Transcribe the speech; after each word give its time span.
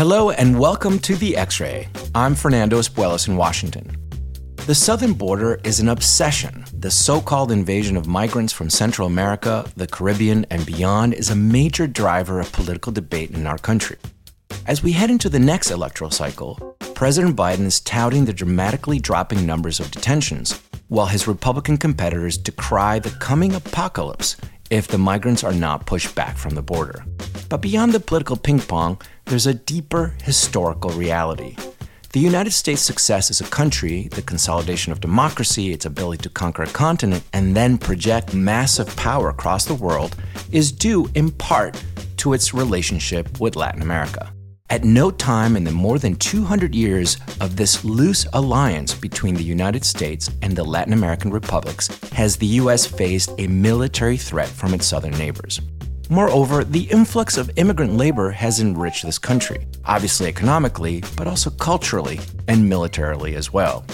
Hello 0.00 0.30
and 0.30 0.58
welcome 0.58 0.98
to 1.00 1.14
The 1.14 1.36
X 1.36 1.60
Ray. 1.60 1.86
I'm 2.14 2.34
Fernando 2.34 2.78
Espuelas 2.78 3.28
in 3.28 3.36
Washington. 3.36 3.94
The 4.64 4.74
southern 4.74 5.12
border 5.12 5.60
is 5.62 5.78
an 5.78 5.90
obsession. 5.90 6.64
The 6.72 6.90
so 6.90 7.20
called 7.20 7.52
invasion 7.52 7.98
of 7.98 8.06
migrants 8.06 8.50
from 8.50 8.70
Central 8.70 9.06
America, 9.06 9.70
the 9.76 9.86
Caribbean, 9.86 10.46
and 10.48 10.64
beyond 10.64 11.12
is 11.12 11.28
a 11.28 11.36
major 11.36 11.86
driver 11.86 12.40
of 12.40 12.50
political 12.50 12.92
debate 12.92 13.32
in 13.32 13.46
our 13.46 13.58
country. 13.58 13.98
As 14.66 14.82
we 14.82 14.92
head 14.92 15.10
into 15.10 15.28
the 15.28 15.38
next 15.38 15.70
electoral 15.70 16.10
cycle, 16.10 16.54
President 16.94 17.36
Biden 17.36 17.66
is 17.66 17.80
touting 17.80 18.24
the 18.24 18.32
dramatically 18.32 19.00
dropping 19.00 19.44
numbers 19.44 19.80
of 19.80 19.90
detentions, 19.90 20.62
while 20.88 21.08
his 21.08 21.28
Republican 21.28 21.76
competitors 21.76 22.38
decry 22.38 22.98
the 22.98 23.10
coming 23.10 23.54
apocalypse 23.54 24.38
if 24.70 24.88
the 24.88 24.96
migrants 24.96 25.44
are 25.44 25.52
not 25.52 25.84
pushed 25.84 26.14
back 26.14 26.38
from 26.38 26.54
the 26.54 26.62
border. 26.62 27.04
But 27.50 27.62
beyond 27.62 27.92
the 27.92 27.98
political 27.98 28.36
ping 28.36 28.60
pong, 28.60 29.02
there's 29.26 29.48
a 29.48 29.54
deeper 29.54 30.14
historical 30.22 30.90
reality. 30.92 31.56
The 32.12 32.20
United 32.20 32.52
States' 32.52 32.80
success 32.80 33.28
as 33.28 33.40
a 33.40 33.50
country, 33.50 34.06
the 34.12 34.22
consolidation 34.22 34.92
of 34.92 35.00
democracy, 35.00 35.72
its 35.72 35.84
ability 35.84 36.22
to 36.22 36.28
conquer 36.30 36.62
a 36.62 36.68
continent, 36.68 37.24
and 37.32 37.56
then 37.56 37.76
project 37.76 38.34
massive 38.34 38.94
power 38.96 39.28
across 39.30 39.64
the 39.64 39.74
world, 39.74 40.14
is 40.52 40.70
due 40.70 41.10
in 41.16 41.32
part 41.32 41.84
to 42.18 42.34
its 42.34 42.54
relationship 42.54 43.40
with 43.40 43.56
Latin 43.56 43.82
America. 43.82 44.32
At 44.68 44.84
no 44.84 45.10
time 45.10 45.56
in 45.56 45.64
the 45.64 45.72
more 45.72 45.98
than 45.98 46.14
200 46.14 46.72
years 46.72 47.16
of 47.40 47.56
this 47.56 47.84
loose 47.84 48.28
alliance 48.32 48.94
between 48.94 49.34
the 49.34 49.42
United 49.42 49.84
States 49.84 50.30
and 50.42 50.54
the 50.54 50.62
Latin 50.62 50.92
American 50.92 51.32
republics 51.32 51.88
has 52.12 52.36
the 52.36 52.46
U.S. 52.62 52.86
faced 52.86 53.30
a 53.38 53.48
military 53.48 54.16
threat 54.16 54.48
from 54.48 54.72
its 54.72 54.86
southern 54.86 55.18
neighbors. 55.18 55.60
Moreover, 56.10 56.64
the 56.64 56.90
influx 56.90 57.36
of 57.36 57.50
immigrant 57.56 57.94
labor 57.94 58.32
has 58.32 58.58
enriched 58.58 59.04
this 59.06 59.18
country, 59.18 59.66
obviously 59.84 60.26
economically, 60.26 61.04
but 61.16 61.28
also 61.28 61.50
culturally 61.50 62.18
and 62.48 62.68
militarily 62.68 63.36
as 63.36 63.52
well. 63.52 63.84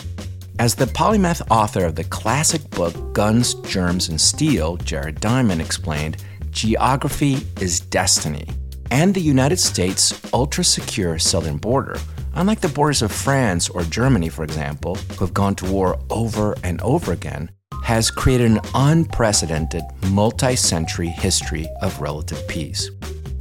As 0.58 0.74
the 0.74 0.86
polymath 0.86 1.42
author 1.50 1.84
of 1.84 1.94
the 1.94 2.04
classic 2.04 2.68
book 2.70 3.12
Guns, 3.12 3.52
Germs, 3.54 4.08
and 4.08 4.18
Steel, 4.18 4.78
Jared 4.78 5.20
Diamond, 5.20 5.60
explained, 5.60 6.24
geography 6.50 7.46
is 7.60 7.80
destiny 7.80 8.48
and 8.90 9.14
the 9.14 9.20
United 9.20 9.58
States' 9.58 10.18
ultra 10.32 10.64
secure 10.64 11.18
southern 11.18 11.56
border, 11.56 11.98
unlike 12.34 12.60
the 12.60 12.68
borders 12.68 13.02
of 13.02 13.12
France 13.12 13.68
or 13.68 13.82
Germany, 13.82 14.28
for 14.28 14.44
example, 14.44 14.94
who 14.94 15.24
have 15.24 15.34
gone 15.34 15.54
to 15.56 15.70
war 15.70 15.98
over 16.10 16.56
and 16.62 16.80
over 16.80 17.12
again, 17.12 17.50
has 17.86 18.10
created 18.10 18.50
an 18.50 18.60
unprecedented 18.74 19.84
multi 20.08 20.56
century 20.56 21.06
history 21.06 21.68
of 21.82 22.00
relative 22.00 22.46
peace. 22.48 22.90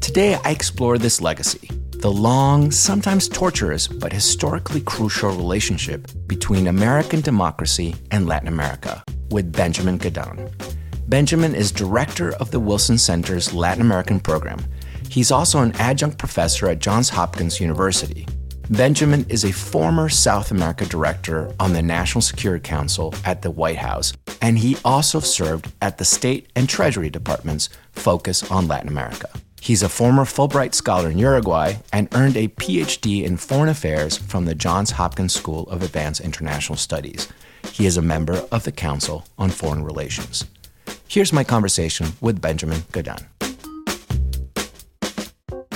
Today, 0.01 0.37
I 0.45 0.51
explore 0.51 0.99
this 0.99 1.19
legacy, 1.19 1.67
the 1.93 2.11
long, 2.11 2.69
sometimes 2.69 3.27
torturous, 3.27 3.87
but 3.87 4.13
historically 4.13 4.81
crucial 4.81 5.31
relationship 5.31 6.11
between 6.27 6.67
American 6.67 7.21
democracy 7.21 7.95
and 8.11 8.27
Latin 8.27 8.47
America, 8.47 9.03
with 9.31 9.51
Benjamin 9.51 9.97
Gedan. 9.97 10.53
Benjamin 11.09 11.55
is 11.55 11.71
director 11.71 12.35
of 12.35 12.51
the 12.51 12.59
Wilson 12.59 12.99
Center's 12.99 13.51
Latin 13.51 13.81
American 13.81 14.19
program 14.19 14.59
He's 15.09 15.31
also 15.31 15.61
an 15.61 15.71
adjunct 15.77 16.17
professor 16.17 16.67
at 16.67 16.79
Johns 16.79 17.09
Hopkins 17.09 17.61
University. 17.61 18.27
Benjamin 18.69 19.27
is 19.29 19.45
a 19.45 19.51
former 19.51 20.09
South 20.09 20.49
America 20.49 20.85
director 20.85 21.53
on 21.59 21.73
the 21.73 21.83
National 21.83 22.21
Security 22.21 22.63
Council 22.63 23.13
at 23.23 23.43
the 23.43 23.51
White 23.51 23.77
House, 23.77 24.13
and 24.41 24.57
he 24.57 24.75
also 24.83 25.19
served 25.19 25.71
at 25.83 25.99
the 25.99 26.05
State 26.05 26.49
and 26.55 26.67
Treasury 26.67 27.11
Department's 27.11 27.69
focus 27.91 28.49
on 28.49 28.67
Latin 28.67 28.89
America. 28.89 29.29
He's 29.61 29.83
a 29.83 29.89
former 29.89 30.25
Fulbright 30.25 30.73
scholar 30.73 31.11
in 31.11 31.19
Uruguay 31.19 31.75
and 31.93 32.13
earned 32.15 32.37
a 32.37 32.47
PhD 32.47 33.23
in 33.23 33.37
foreign 33.37 33.69
affairs 33.69 34.17
from 34.17 34.45
the 34.45 34.55
Johns 34.55 34.91
Hopkins 34.91 35.33
School 35.33 35.69
of 35.69 35.83
Advanced 35.83 36.21
International 36.21 36.75
Studies. 36.75 37.27
He 37.71 37.85
is 37.85 37.97
a 37.97 38.01
member 38.01 38.47
of 38.51 38.63
the 38.63 38.71
Council 38.71 39.25
on 39.37 39.51
Foreign 39.51 39.83
Relations. 39.83 40.43
Here's 41.07 41.31
my 41.31 41.43
conversation 41.43 42.13
with 42.19 42.41
Benjamin 42.41 42.81
Gedan. 42.91 43.25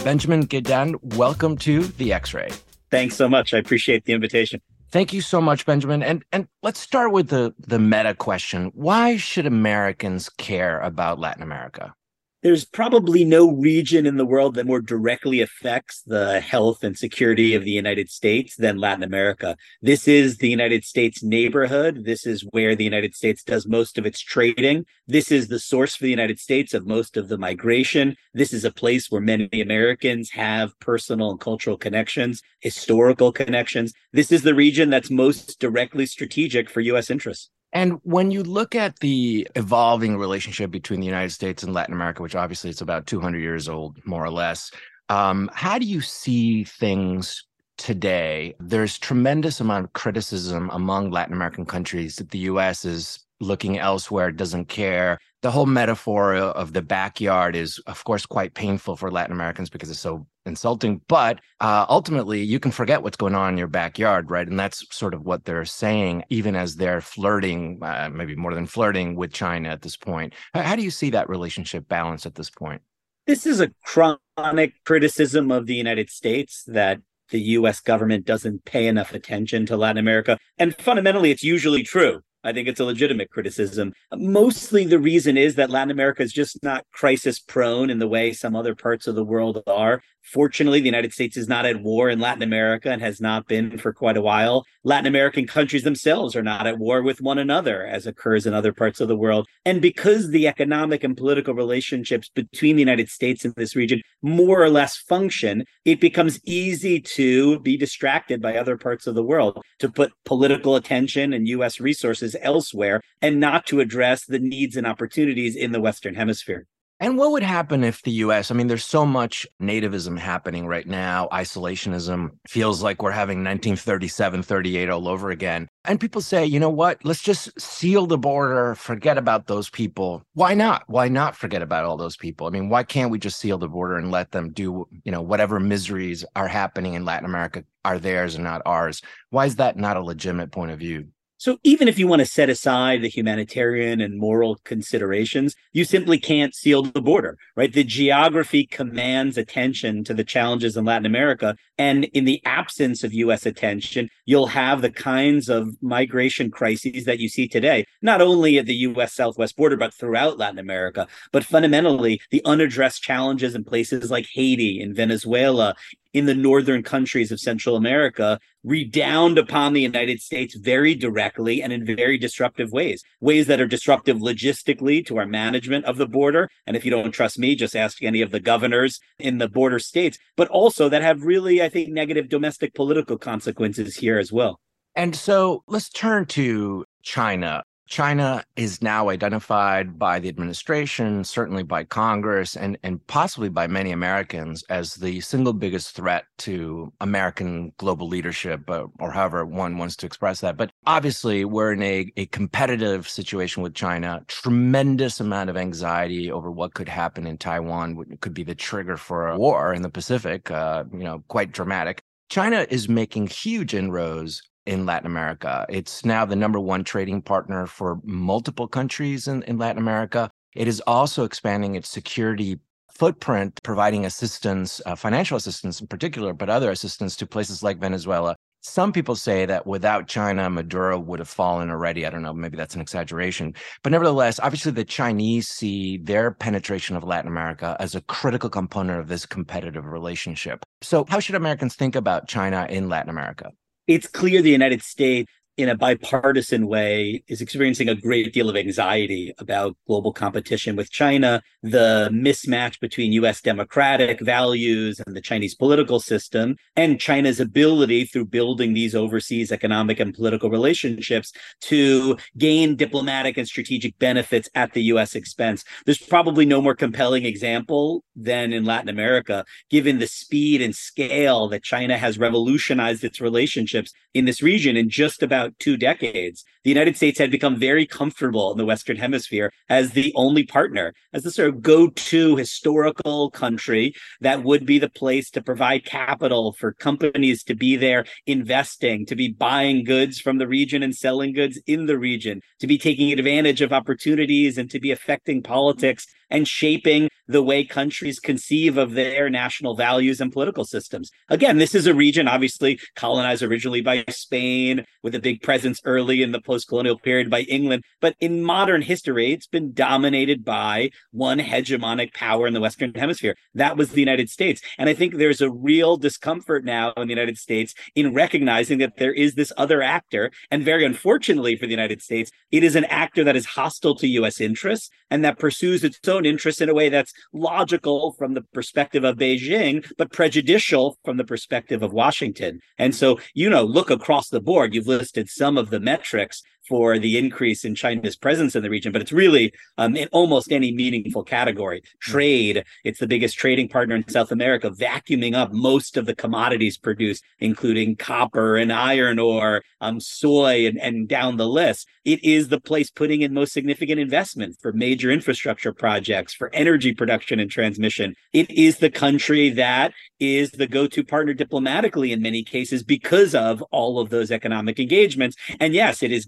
Benjamin 0.04 0.48
Gedan, 0.48 1.16
welcome 1.16 1.56
to 1.60 1.84
the 1.84 2.14
X 2.14 2.34
Ray. 2.34 2.50
Thanks 2.92 3.16
so 3.16 3.30
much. 3.30 3.54
I 3.54 3.58
appreciate 3.58 4.06
the 4.06 4.14
invitation. 4.14 4.62
Thank 4.92 5.14
you 5.14 5.22
so 5.22 5.40
much, 5.40 5.66
Benjamin. 5.66 6.02
And 6.02 6.24
and 6.32 6.48
let's 6.64 6.80
start 6.80 7.12
with 7.12 7.30
the 7.30 7.54
the 7.60 7.78
meta 7.78 8.16
question. 8.16 8.72
Why 8.74 9.18
should 9.18 9.46
Americans 9.46 10.30
care 10.30 10.80
about 10.80 11.20
Latin 11.20 11.44
America? 11.44 11.94
There's 12.42 12.64
probably 12.64 13.26
no 13.26 13.52
region 13.52 14.06
in 14.06 14.16
the 14.16 14.26
world 14.26 14.56
that 14.56 14.66
more 14.66 14.80
directly 14.80 15.42
affects 15.42 16.02
the 16.04 16.40
health 16.40 16.84
and 16.84 16.98
security 16.98 17.54
of 17.54 17.66
the 17.66 17.72
United 17.72 18.10
States 18.10 18.56
than 18.56 18.78
Latin 18.78 19.04
America. 19.04 19.58
This 19.82 20.08
is 20.08 20.38
the 20.38 20.50
United 20.50 20.86
States 20.86 21.22
neighborhood. 21.22 22.06
This 22.06 22.26
is 22.26 22.46
where 22.52 22.76
the 22.76 22.84
United 22.84 23.14
States 23.14 23.44
does 23.44 23.68
most 23.68 23.98
of 23.98 24.06
its 24.06 24.22
trading. 24.22 24.86
This 25.06 25.32
is 25.32 25.50
the 25.50 25.60
source 25.60 25.96
for 25.96 26.06
the 26.06 26.10
United 26.10 26.40
States 26.40 26.74
of 26.74 26.88
most 26.88 27.18
of 27.18 27.28
the 27.28 27.38
migration. 27.38 28.16
This 28.34 28.54
is 28.54 28.64
a 28.64 28.72
place 28.72 29.12
where 29.12 29.22
many 29.22 29.50
Americans 29.54 30.30
have 30.32 30.80
personal 30.80 31.32
and 31.32 31.40
cultural 31.42 31.78
connections, 31.78 32.42
historical 32.62 33.34
connections. 33.34 33.92
This 34.14 34.32
is 34.32 34.44
the 34.44 34.56
region 34.56 34.90
that's 34.90 35.10
most 35.10 35.60
directly 35.60 36.06
strategic 36.06 36.70
for 36.70 36.80
U.S. 36.82 37.10
interests. 37.10 37.50
And 37.72 38.00
when 38.04 38.32
you 38.32 38.44
look 38.44 38.76
at 38.76 39.00
the 39.00 39.48
evolving 39.56 40.18
relationship 40.18 40.72
between 40.72 41.00
the 41.00 41.06
United 41.06 41.32
States 41.32 41.62
and 41.64 41.74
Latin 41.74 41.94
America, 41.94 42.24
which 42.24 42.36
obviously 42.36 42.70
it's 42.70 42.82
about 42.82 43.06
200 43.06 43.40
years 43.40 43.70
old, 43.70 43.98
more 44.06 44.24
or 44.24 44.32
less, 44.32 44.72
um, 45.10 45.50
how 45.54 45.78
do 45.78 45.86
you 45.86 46.02
see 46.02 46.64
things 46.64 47.46
today? 47.78 48.56
There's 48.60 48.98
tremendous 48.98 49.60
amount 49.60 49.86
of 49.86 49.94
criticism 49.94 50.70
among 50.72 51.12
Latin 51.12 51.34
American 51.34 51.66
countries 51.66 52.16
that 52.16 52.32
the 52.32 52.40
U.S. 52.40 52.86
is 52.86 53.20
looking 53.40 53.78
elsewhere, 53.78 54.32
doesn't 54.32 54.66
care. 54.66 55.20
The 55.42 55.52
whole 55.52 55.66
metaphor 55.66 56.36
of 56.36 56.74
the 56.74 56.82
backyard 56.82 57.56
is, 57.56 57.80
of 57.88 58.04
course, 58.04 58.26
quite 58.26 58.54
painful 58.54 58.98
for 58.98 59.10
Latin 59.10 59.32
Americans 59.32 59.70
because 59.70 59.90
it's 59.90 60.00
so 60.00 60.28
insulting. 60.46 61.02
But 61.08 61.40
uh, 61.62 61.86
ultimately, 61.88 62.42
you 62.42 62.60
can 62.60 62.72
forget 62.72 63.02
what's 63.04 63.16
going 63.16 63.36
on 63.36 63.54
in 63.54 63.58
your 63.58 63.68
backyard, 63.68 64.30
right? 64.30 64.48
And 64.48 64.60
that's 64.60 64.86
sort 64.94 65.14
of 65.14 65.24
what 65.24 65.46
they're 65.46 65.64
saying, 65.66 66.24
even 66.30 66.56
as 66.56 66.76
they're 66.76 67.02
flirting, 67.02 67.80
uh, 67.82 68.10
maybe 68.12 68.36
more 68.36 68.54
than 68.54 68.66
flirting 68.66 69.16
with 69.16 69.32
China 69.32 69.70
at 69.70 69.82
this 69.82 69.96
point. 69.96 70.34
How 70.54 70.76
do 70.76 70.84
you 70.84 70.92
see 70.92 71.10
that 71.12 71.30
relationship 71.30 71.88
balance 71.88 72.26
at 72.26 72.36
this 72.36 72.50
point? 72.50 72.82
This 73.26 73.46
is 73.46 73.62
a 73.62 73.72
chronic 73.86 74.74
criticism 74.86 75.52
of 75.52 75.68
the 75.68 75.76
United 75.76 76.10
States 76.10 76.64
that 76.68 77.00
the 77.30 77.40
US 77.40 77.80
government 77.80 78.26
doesn't 78.26 78.66
pay 78.66 78.88
enough 78.88 79.14
attention 79.14 79.66
to 79.68 79.78
Latin 79.78 80.00
America. 80.00 80.38
And 80.58 80.76
fundamentally, 80.76 81.32
it's 81.32 81.44
usually 81.44 81.84
true. 81.84 82.22
I 82.44 82.54
think 82.54 82.68
it's 82.68 82.80
a 82.80 82.86
legitimate 82.86 83.30
criticism. 83.30 83.94
Mostly 84.14 84.86
the 84.86 85.00
reason 85.00 85.38
is 85.38 85.56
that 85.56 85.70
Latin 85.70 85.92
America 85.92 86.24
is 86.24 86.32
just 86.32 86.64
not 86.64 86.86
crisis 86.94 87.40
prone 87.40 87.90
in 87.90 88.00
the 88.00 88.08
way 88.08 88.32
some 88.32 88.56
other 88.56 88.76
parts 88.76 89.08
of 89.08 89.16
the 89.16 89.26
world 89.26 89.62
are. 89.68 90.02
Fortunately, 90.32 90.80
the 90.80 90.86
United 90.86 91.12
States 91.12 91.38
is 91.38 91.48
not 91.48 91.66
at 91.66 91.82
war 91.82 92.08
in 92.08 92.20
Latin 92.20 92.44
America 92.44 92.92
and 92.92 93.02
has 93.02 93.20
not 93.20 93.48
been 93.48 93.80
for 93.80 93.92
quite 93.92 94.16
a 94.16 94.22
while. 94.22 94.64
Latin 94.84 95.08
American 95.08 95.48
countries 95.48 95.82
themselves 95.82 96.36
are 96.36 96.44
not 96.44 96.68
at 96.68 96.78
war 96.78 97.02
with 97.02 97.20
one 97.20 97.40
another, 97.40 97.84
as 97.84 98.06
occurs 98.06 98.46
in 98.46 98.54
other 98.54 98.72
parts 98.72 99.02
of 99.02 99.08
the 99.08 99.16
world. 99.16 99.48
And 99.66 99.82
because 99.82 100.30
the 100.30 100.48
economic 100.48 101.04
and 101.04 101.18
political 101.18 101.56
relationships 101.56 102.30
between 102.30 102.76
the 102.76 102.82
United 102.82 103.10
States 103.10 103.44
and 103.44 103.56
this 103.56 103.76
region 103.76 104.02
more 104.22 104.62
or 104.62 104.70
less 104.70 104.98
function, 104.98 105.66
it 105.84 106.00
becomes 106.00 106.40
easy 106.46 107.02
to 107.02 107.60
be 107.62 107.76
distracted 107.76 108.40
by 108.40 108.56
other 108.56 108.78
parts 108.78 109.08
of 109.08 109.16
the 109.16 109.24
world, 109.24 109.60
to 109.80 109.90
put 109.90 110.14
political 110.26 110.76
attention 110.76 111.34
and 111.34 111.48
U.S. 111.48 111.80
resources 111.80 112.36
elsewhere, 112.42 113.02
and 113.24 113.40
not 113.40 113.66
to 113.66 113.80
address 113.80 114.26
the 114.26 114.38
needs 114.38 114.76
and 114.76 114.86
opportunities 114.86 115.56
in 115.56 115.72
the 115.72 115.82
Western 115.82 116.14
Hemisphere. 116.14 116.68
And 117.02 117.18
what 117.18 117.32
would 117.32 117.44
happen 117.44 117.86
if 117.86 118.02
the 118.02 118.12
US, 118.12 118.52
I 118.52 118.56
mean, 118.56 118.68
there's 118.68 118.84
so 118.84 119.06
much 119.06 119.48
nativism 119.62 120.20
happening 120.20 120.68
right 120.68 120.86
now, 120.86 121.30
isolationism 121.32 122.32
feels 122.46 122.84
like 122.84 123.02
we're 123.02 123.12
having 123.12 123.38
1937, 123.38 124.44
38 124.44 124.90
all 124.90 125.08
over 125.08 125.32
again. 125.32 125.70
And 125.86 125.98
people 125.98 126.20
say, 126.20 126.46
you 126.46 126.60
know 126.60 126.70
what, 126.70 127.00
let's 127.06 127.22
just 127.22 127.58
seal 127.60 128.06
the 128.06 128.18
border, 128.18 128.76
forget 128.76 129.18
about 129.18 129.48
those 129.48 129.70
people. 129.70 130.24
Why 130.34 130.54
not? 130.54 130.84
Why 130.88 131.08
not 131.08 131.38
forget 131.38 131.62
about 131.62 131.86
all 131.86 131.96
those 131.96 132.18
people? 132.18 132.48
I 132.48 132.50
mean, 132.50 132.68
why 132.68 132.84
can't 132.84 133.12
we 133.12 133.18
just 133.18 133.40
seal 133.40 133.58
the 133.58 133.70
border 133.70 133.96
and 133.96 134.12
let 134.12 134.32
them 134.32 134.52
do, 134.52 134.86
you 135.06 135.12
know, 135.14 135.22
whatever 135.22 135.58
miseries 135.58 136.26
are 136.36 136.50
happening 136.50 136.96
in 136.96 137.06
Latin 137.06 137.26
America 137.26 137.64
are 137.86 137.98
theirs 137.98 138.36
and 138.36 138.44
not 138.44 138.62
ours? 138.66 139.02
Why 139.30 139.46
is 139.46 139.56
that 139.56 139.78
not 139.78 139.96
a 139.96 140.02
legitimate 140.02 140.52
point 140.52 140.72
of 140.72 140.80
view? 140.80 141.08
So 141.40 141.58
even 141.64 141.88
if 141.88 141.98
you 141.98 142.06
want 142.06 142.20
to 142.20 142.26
set 142.26 142.50
aside 142.50 143.02
the 143.02 143.08
humanitarian 143.08 144.02
and 144.02 144.20
moral 144.20 144.58
considerations, 144.66 145.56
you 145.72 145.86
simply 145.86 146.20
can't 146.20 146.54
seal 146.54 146.84
the 146.84 147.02
border, 147.02 147.38
right? 147.56 147.72
The 147.72 147.86
geography 147.86 148.66
commands 148.66 149.38
attention 149.38 150.04
to 150.04 150.14
the 150.14 150.26
challenges 150.26 150.76
in 150.76 150.84
Latin 150.84 151.06
America. 151.06 151.56
And 151.78 152.04
in 152.04 152.26
the 152.26 152.42
absence 152.44 153.06
of 153.06 153.14
US 153.14 153.46
attention, 153.46 154.10
you'll 154.26 154.48
have 154.48 154.82
the 154.82 154.92
kinds 154.92 155.48
of 155.48 155.82
migration 155.82 156.52
crises 156.52 157.06
that 157.06 157.20
you 157.20 157.30
see 157.30 157.48
today, 157.48 157.86
not 158.02 158.22
only 158.22 158.58
at 158.58 158.66
the 158.66 158.76
US 158.90 159.14
Southwest 159.14 159.56
border, 159.56 159.78
but 159.78 159.94
throughout 159.94 160.38
Latin 160.38 160.60
America. 160.60 161.08
But 161.32 161.46
fundamentally, 161.46 162.20
the 162.32 162.42
unaddressed 162.44 163.02
challenges 163.02 163.56
in 163.56 163.64
places 163.64 164.12
like 164.12 164.28
Haiti, 164.34 164.82
in 164.82 164.94
Venezuela, 164.94 165.74
in 166.14 166.26
the 166.26 166.36
northern 166.36 166.84
countries 166.84 167.32
of 167.32 167.40
Central 167.40 167.76
America 167.76 168.40
redound 168.64 169.38
upon 169.38 169.74
the 169.74 169.82
United 169.82 170.20
States 170.22 170.56
very 170.56 170.96
directly 170.96 171.62
and 171.62 171.72
in 171.72 171.86
very 171.86 172.18
disruptive 172.18 172.72
ways, 172.72 173.04
ways 173.22 173.48
that 173.48 173.62
are 173.62 173.68
disruptive 173.68 174.18
logistically 174.18 175.06
to 175.06 175.18
our 175.18 175.26
management 175.26 175.86
of 175.86 175.98
the 175.98 176.08
border. 176.08 176.50
And 176.66 176.76
if 176.76 176.84
you 176.84 176.92
don't 176.92 177.12
trust 177.12 177.40
me, 177.40 177.56
just 177.56 177.76
ask 177.76 178.04
any 178.04 178.22
of 178.22 178.32
the 178.32 178.40
governors 178.40 179.00
in 179.20 179.38
the 179.38 179.48
border 179.48 179.80
states, 179.80 180.18
but 180.36 180.48
also 180.50 180.90
that 180.90 181.02
have 181.02 181.24
really, 181.24 181.62
I 181.62 181.70
think, 181.70 181.90
negative 181.90 182.30
domestic 182.30 182.74
political 182.74 183.18
consequences 183.18 183.96
here 183.96 184.18
as 184.18 184.32
well. 184.32 184.60
And 184.96 185.16
so 185.16 185.64
let's 185.68 185.90
turn 185.90 186.26
to 186.28 186.86
China. 187.04 187.64
China 187.90 188.44
is 188.56 188.84
now 188.84 189.10
identified 189.10 189.98
by 189.98 190.20
the 190.20 190.30
administration, 190.30 191.24
certainly 191.24 191.64
by 191.64 191.84
Congress, 191.84 192.56
and, 192.56 192.78
and 192.84 193.06
possibly 193.08 193.50
by 193.50 193.66
many 193.66 193.92
Americans 193.92 194.64
as 194.70 194.94
the 194.94 195.20
single 195.22 195.54
biggest 195.54 195.96
threat 195.96 196.26
to 196.38 196.94
American 197.02 197.74
global 197.78 198.08
leadership, 198.08 198.70
uh, 198.70 198.86
or 199.00 199.12
however 199.12 199.44
one 199.44 199.80
wants 199.80 199.96
to 199.96 200.06
express 200.06 200.40
that. 200.42 200.56
But 200.56 200.72
obviously, 200.86 201.46
we're 201.46 201.74
in 201.74 201.82
a, 201.82 202.12
a 202.16 202.28
competitive 202.28 203.10
situation 203.10 203.64
with 203.64 203.74
China, 203.74 204.24
tremendous 204.28 205.20
amount 205.20 205.50
of 205.50 205.58
anxiety 205.58 206.32
over 206.32 206.52
what 206.52 206.76
could 206.76 206.90
happen 206.90 207.26
in 207.26 207.40
Taiwan, 207.40 207.96
what 207.96 208.22
could 208.22 208.36
be 208.36 208.44
the 208.44 208.54
trigger 208.54 208.98
for 208.98 209.30
a 209.30 209.38
war 209.38 209.74
in 209.74 209.82
the 209.82 209.90
Pacific, 209.90 210.52
uh, 210.52 210.84
you 210.94 211.04
know, 211.04 211.24
quite 211.28 211.52
dramatic. 211.52 212.04
China 212.30 212.68
is 212.70 212.88
making 212.88 213.26
huge 213.26 213.74
inroads 213.74 214.44
in 214.70 214.86
Latin 214.86 215.08
America. 215.08 215.66
It's 215.68 216.06
now 216.06 216.26
the 216.26 216.36
number 216.36 216.60
one 216.60 216.84
trading 216.84 217.24
partner 217.24 217.66
for 217.66 218.00
multiple 218.04 218.68
countries 218.68 219.28
in, 219.28 219.42
in 219.44 219.58
Latin 219.58 219.82
America. 219.82 220.30
It 220.56 220.68
is 220.68 220.80
also 220.82 221.24
expanding 221.24 221.74
its 221.74 221.90
security 221.90 222.60
footprint, 222.94 223.60
providing 223.64 224.06
assistance, 224.06 224.80
uh, 224.86 224.94
financial 224.94 225.38
assistance 225.38 225.82
in 225.82 225.88
particular, 225.88 226.34
but 226.34 226.52
other 226.52 226.70
assistance 226.70 227.16
to 227.16 227.26
places 227.26 227.64
like 227.64 227.80
Venezuela. 227.80 228.36
Some 228.62 228.92
people 228.92 229.16
say 229.16 229.48
that 229.48 229.66
without 229.66 230.08
China, 230.08 230.48
Maduro 230.52 231.00
would 231.00 231.18
have 231.18 231.30
fallen 231.30 231.72
already. 231.72 232.06
I 232.06 232.12
don't 232.12 232.22
know, 232.22 232.34
maybe 232.34 232.58
that's 232.58 232.76
an 232.76 232.82
exaggeration. 232.82 233.56
But 233.82 233.92
nevertheless, 233.92 234.40
obviously, 234.40 234.74
the 234.74 234.86
Chinese 234.86 235.48
see 235.48 235.98
their 235.98 236.30
penetration 236.30 236.96
of 236.96 237.04
Latin 237.04 237.32
America 237.32 237.76
as 237.80 237.96
a 237.96 238.02
critical 238.02 238.52
component 238.52 239.00
of 239.00 239.08
this 239.08 239.26
competitive 239.26 239.86
relationship. 239.86 240.64
So, 240.82 241.06
how 241.10 241.20
should 241.20 241.36
Americans 241.36 241.76
think 241.76 241.96
about 241.96 242.28
China 242.28 242.68
in 242.70 242.88
Latin 242.88 243.10
America? 243.10 243.52
It's 243.90 244.08
clear 244.08 244.42
the 244.42 244.52
United 244.52 244.84
States 244.84 245.32
in 245.60 245.68
a 245.68 245.76
bipartisan 245.76 246.68
way, 246.68 247.22
is 247.28 247.42
experiencing 247.42 247.90
a 247.90 247.94
great 247.94 248.32
deal 248.32 248.50
of 248.50 248.56
anxiety 248.56 249.34
about 249.40 249.76
global 249.88 250.14
competition 250.14 250.78
with 250.78 250.90
China, 250.90 251.42
the 251.62 252.08
mismatch 252.14 252.80
between 252.80 253.12
US 253.12 253.42
democratic 253.42 254.22
values 254.22 255.02
and 255.06 255.18
the 255.18 255.20
Chinese 255.20 255.56
political 255.56 256.00
system, 256.00 256.56
and 256.78 256.98
China's 256.98 257.42
ability 257.42 258.06
through 258.06 258.28
building 258.28 258.74
these 258.74 258.96
overseas 258.96 259.52
economic 259.52 260.00
and 260.00 260.14
political 260.14 260.50
relationships 260.50 261.34
to 261.60 262.16
gain 262.38 262.78
diplomatic 262.78 263.36
and 263.36 263.46
strategic 263.46 264.00
benefits 264.00 264.48
at 264.56 264.72
the 264.72 264.84
US 264.84 265.14
expense. 265.14 265.66
There's 265.86 266.00
probably 266.00 266.46
no 266.46 266.62
more 266.62 266.74
compelling 266.74 267.26
example 267.26 268.06
than 268.16 268.54
in 268.54 268.64
Latin 268.64 268.88
America, 268.88 269.44
given 269.70 270.00
the 270.00 270.08
speed 270.08 270.62
and 270.62 270.74
scale 270.74 271.50
that 271.50 271.64
China 271.64 271.98
has 271.98 272.18
revolutionized 272.18 273.04
its 273.04 273.20
relationships 273.20 273.92
in 274.14 274.24
this 274.24 274.42
region 274.42 274.78
in 274.78 274.90
just 274.90 275.22
about 275.22 275.49
about 275.50 275.60
two 275.60 275.78
decades, 275.78 276.46
the 276.64 276.70
United 276.70 276.96
States 276.96 277.20
had 277.20 277.32
become 277.32 277.58
very 277.58 277.86
comfortable 277.86 278.52
in 278.52 278.58
the 278.58 278.66
Western 278.66 278.98
Hemisphere 278.98 279.52
as 279.70 279.92
the 279.92 280.14
only 280.16 280.44
partner, 280.44 280.94
as 281.14 281.24
the 281.24 281.32
sort 281.32 281.50
of 281.50 281.62
go 281.62 281.90
to 281.90 282.36
historical 282.36 283.32
country 283.32 283.94
that 284.22 284.44
would 284.44 284.66
be 284.66 284.80
the 284.80 284.90
place 284.90 285.30
to 285.32 285.42
provide 285.42 285.86
capital 285.86 286.54
for 286.54 286.74
companies 286.74 287.44
to 287.44 287.56
be 287.56 287.76
there 287.76 288.06
investing, 288.28 289.06
to 289.06 289.16
be 289.16 289.30
buying 289.30 289.84
goods 289.84 290.20
from 290.20 290.38
the 290.38 290.48
region 290.48 290.84
and 290.84 290.96
selling 290.96 291.34
goods 291.34 291.60
in 291.66 291.86
the 291.86 291.98
region, 291.98 292.42
to 292.60 292.68
be 292.68 292.78
taking 292.78 293.12
advantage 293.12 293.62
of 293.62 293.74
opportunities 293.74 294.58
and 294.58 294.70
to 294.70 294.80
be 294.80 294.92
affecting 294.92 295.42
politics 295.42 296.06
and 296.30 296.48
shaping 296.48 297.10
the 297.30 297.44
way 297.44 297.64
countries 297.64 298.20
conceive 298.20 298.76
of 298.78 298.94
their 298.94 299.30
national 299.30 299.76
values 299.76 300.20
and 300.20 300.34
political 300.34 300.66
systems. 300.66 301.12
Again, 301.30 301.60
this 301.60 301.76
is 301.76 301.86
a 301.86 301.94
region 301.94 302.28
obviously 302.28 302.80
colonized 302.96 303.44
originally 303.44 303.82
by 303.82 304.04
Spain 304.10 304.84
with 305.04 305.14
a 305.14 305.20
big 305.20 305.42
presence 305.42 305.80
early 305.86 306.24
in 306.24 306.32
the 306.32 306.42
post-colonial 306.42 306.98
period 306.98 307.30
by 307.30 307.42
England, 307.42 307.84
but 308.02 308.16
in 308.20 308.42
modern 308.42 308.82
history 308.82 309.32
it's 309.32 309.48
been 309.48 309.74
dominated 309.74 310.44
by 310.44 310.90
one 311.12 311.38
hegemonic 311.38 312.14
power 312.16 312.48
in 312.48 312.54
the 312.54 312.60
western 312.60 312.94
hemisphere. 312.96 313.36
That 313.54 313.78
was 313.78 313.92
the 313.92 314.00
United 314.00 314.30
States. 314.30 314.62
And 314.80 314.90
I 314.90 314.96
think 314.96 315.16
there's 315.16 315.42
a 315.42 315.52
real 315.52 315.98
discomfort 315.98 316.66
now 316.66 316.94
in 316.98 317.08
the 317.08 317.14
United 317.14 317.38
States 317.38 317.76
in 317.94 318.14
recognizing 318.14 318.80
that 318.80 318.98
there 318.98 319.14
is 319.14 319.36
this 319.36 319.54
other 319.56 319.84
actor 319.84 320.32
and 320.50 320.64
very 320.64 320.84
unfortunately 320.84 321.56
for 321.56 321.68
the 321.68 321.72
United 321.72 322.02
States, 322.02 322.32
it 322.52 322.64
is 322.64 322.76
an 322.76 322.86
actor 322.86 323.24
that 323.24 323.36
is 323.36 323.46
hostile 323.46 323.96
to 323.96 324.08
US 324.08 324.42
interests 324.42 324.90
and 325.12 325.24
that 325.24 325.40
pursues 325.40 325.84
its 325.84 326.00
own 326.08 326.26
interests 326.26 326.62
in 326.62 326.70
a 326.70 326.74
way 326.74 326.90
that's 326.90 327.14
logical 327.34 328.14
from 328.14 328.34
the 328.34 328.42
perspective 328.54 329.04
of 329.04 329.18
Beijing, 329.18 329.90
but 329.98 330.12
prejudicial 330.12 330.98
from 331.04 331.18
the 331.18 331.24
perspective 331.24 331.84
of 331.84 331.94
Washington. 331.94 332.60
And 332.78 332.96
so, 332.96 333.20
you 333.34 333.50
know, 333.50 333.64
look 333.64 333.90
across 333.90 334.30
the 334.30 334.42
board. 334.42 334.74
You've 334.74 334.88
listed 334.88 335.30
some 335.30 335.58
of 335.58 335.70
the 335.70 335.80
metrics 335.80 336.42
for 336.70 337.00
the 337.00 337.18
increase 337.18 337.66
in 337.66 337.74
China's 337.76 338.16
presence 338.16 338.56
in 338.56 338.62
the 338.62 338.70
region, 338.70 338.92
but 338.92 339.02
it's 339.02 339.12
really 339.12 339.52
um, 339.78 339.96
in 339.96 340.08
almost 340.12 340.52
any 340.52 340.72
meaningful 340.72 341.24
category. 341.24 341.82
Hmm. 342.06 342.12
Trade, 342.12 342.64
it's 342.84 343.00
the 343.00 343.08
biggest 343.08 343.38
trading 343.38 343.68
partner 343.68 343.96
in 343.96 344.08
South 344.08 344.32
America, 344.32 344.70
vacuuming 344.70 345.34
up 345.34 345.52
most 345.52 345.98
of 345.98 346.06
the 346.06 346.16
commodities 346.16 346.78
produced, 346.78 347.24
including 347.40 347.96
copper 347.96 348.56
and 348.56 348.72
iron 348.72 349.18
ore, 349.20 349.64
um, 349.82 350.00
soy, 350.00 350.68
and, 350.68 350.80
and 350.80 351.08
down 351.08 351.38
the 351.38 351.48
list. 351.48 351.88
It 352.06 352.24
is 352.24 352.48
the 352.48 352.62
place 352.62 352.90
putting 352.90 353.22
in 353.22 353.34
most 353.34 353.54
significant 353.54 354.00
investment 354.00 354.58
for 354.62 354.72
major 354.72 355.12
infrastructure 355.12 355.74
projects, 355.74 356.34
for 356.34 356.54
energy 356.54 356.94
production 356.94 357.40
and 357.40 357.50
transmission. 357.50 358.16
It 358.34 358.50
is 358.52 358.78
the 358.78 358.90
country 358.90 359.50
that 359.52 359.94
is 360.20 360.52
the 360.52 360.68
go-to 360.68 361.04
partner 361.04 361.34
diplomatically 361.34 362.12
in 362.12 362.22
many 362.22 362.44
cases 362.44 362.84
because 362.84 363.34
of 363.34 363.62
all 363.72 364.00
of 364.00 364.10
those 364.10 364.32
economic 364.32 364.80
engagements. 364.80 365.36
And 365.60 365.74
yes, 365.74 366.04
it 366.04 366.12
is 366.12 366.26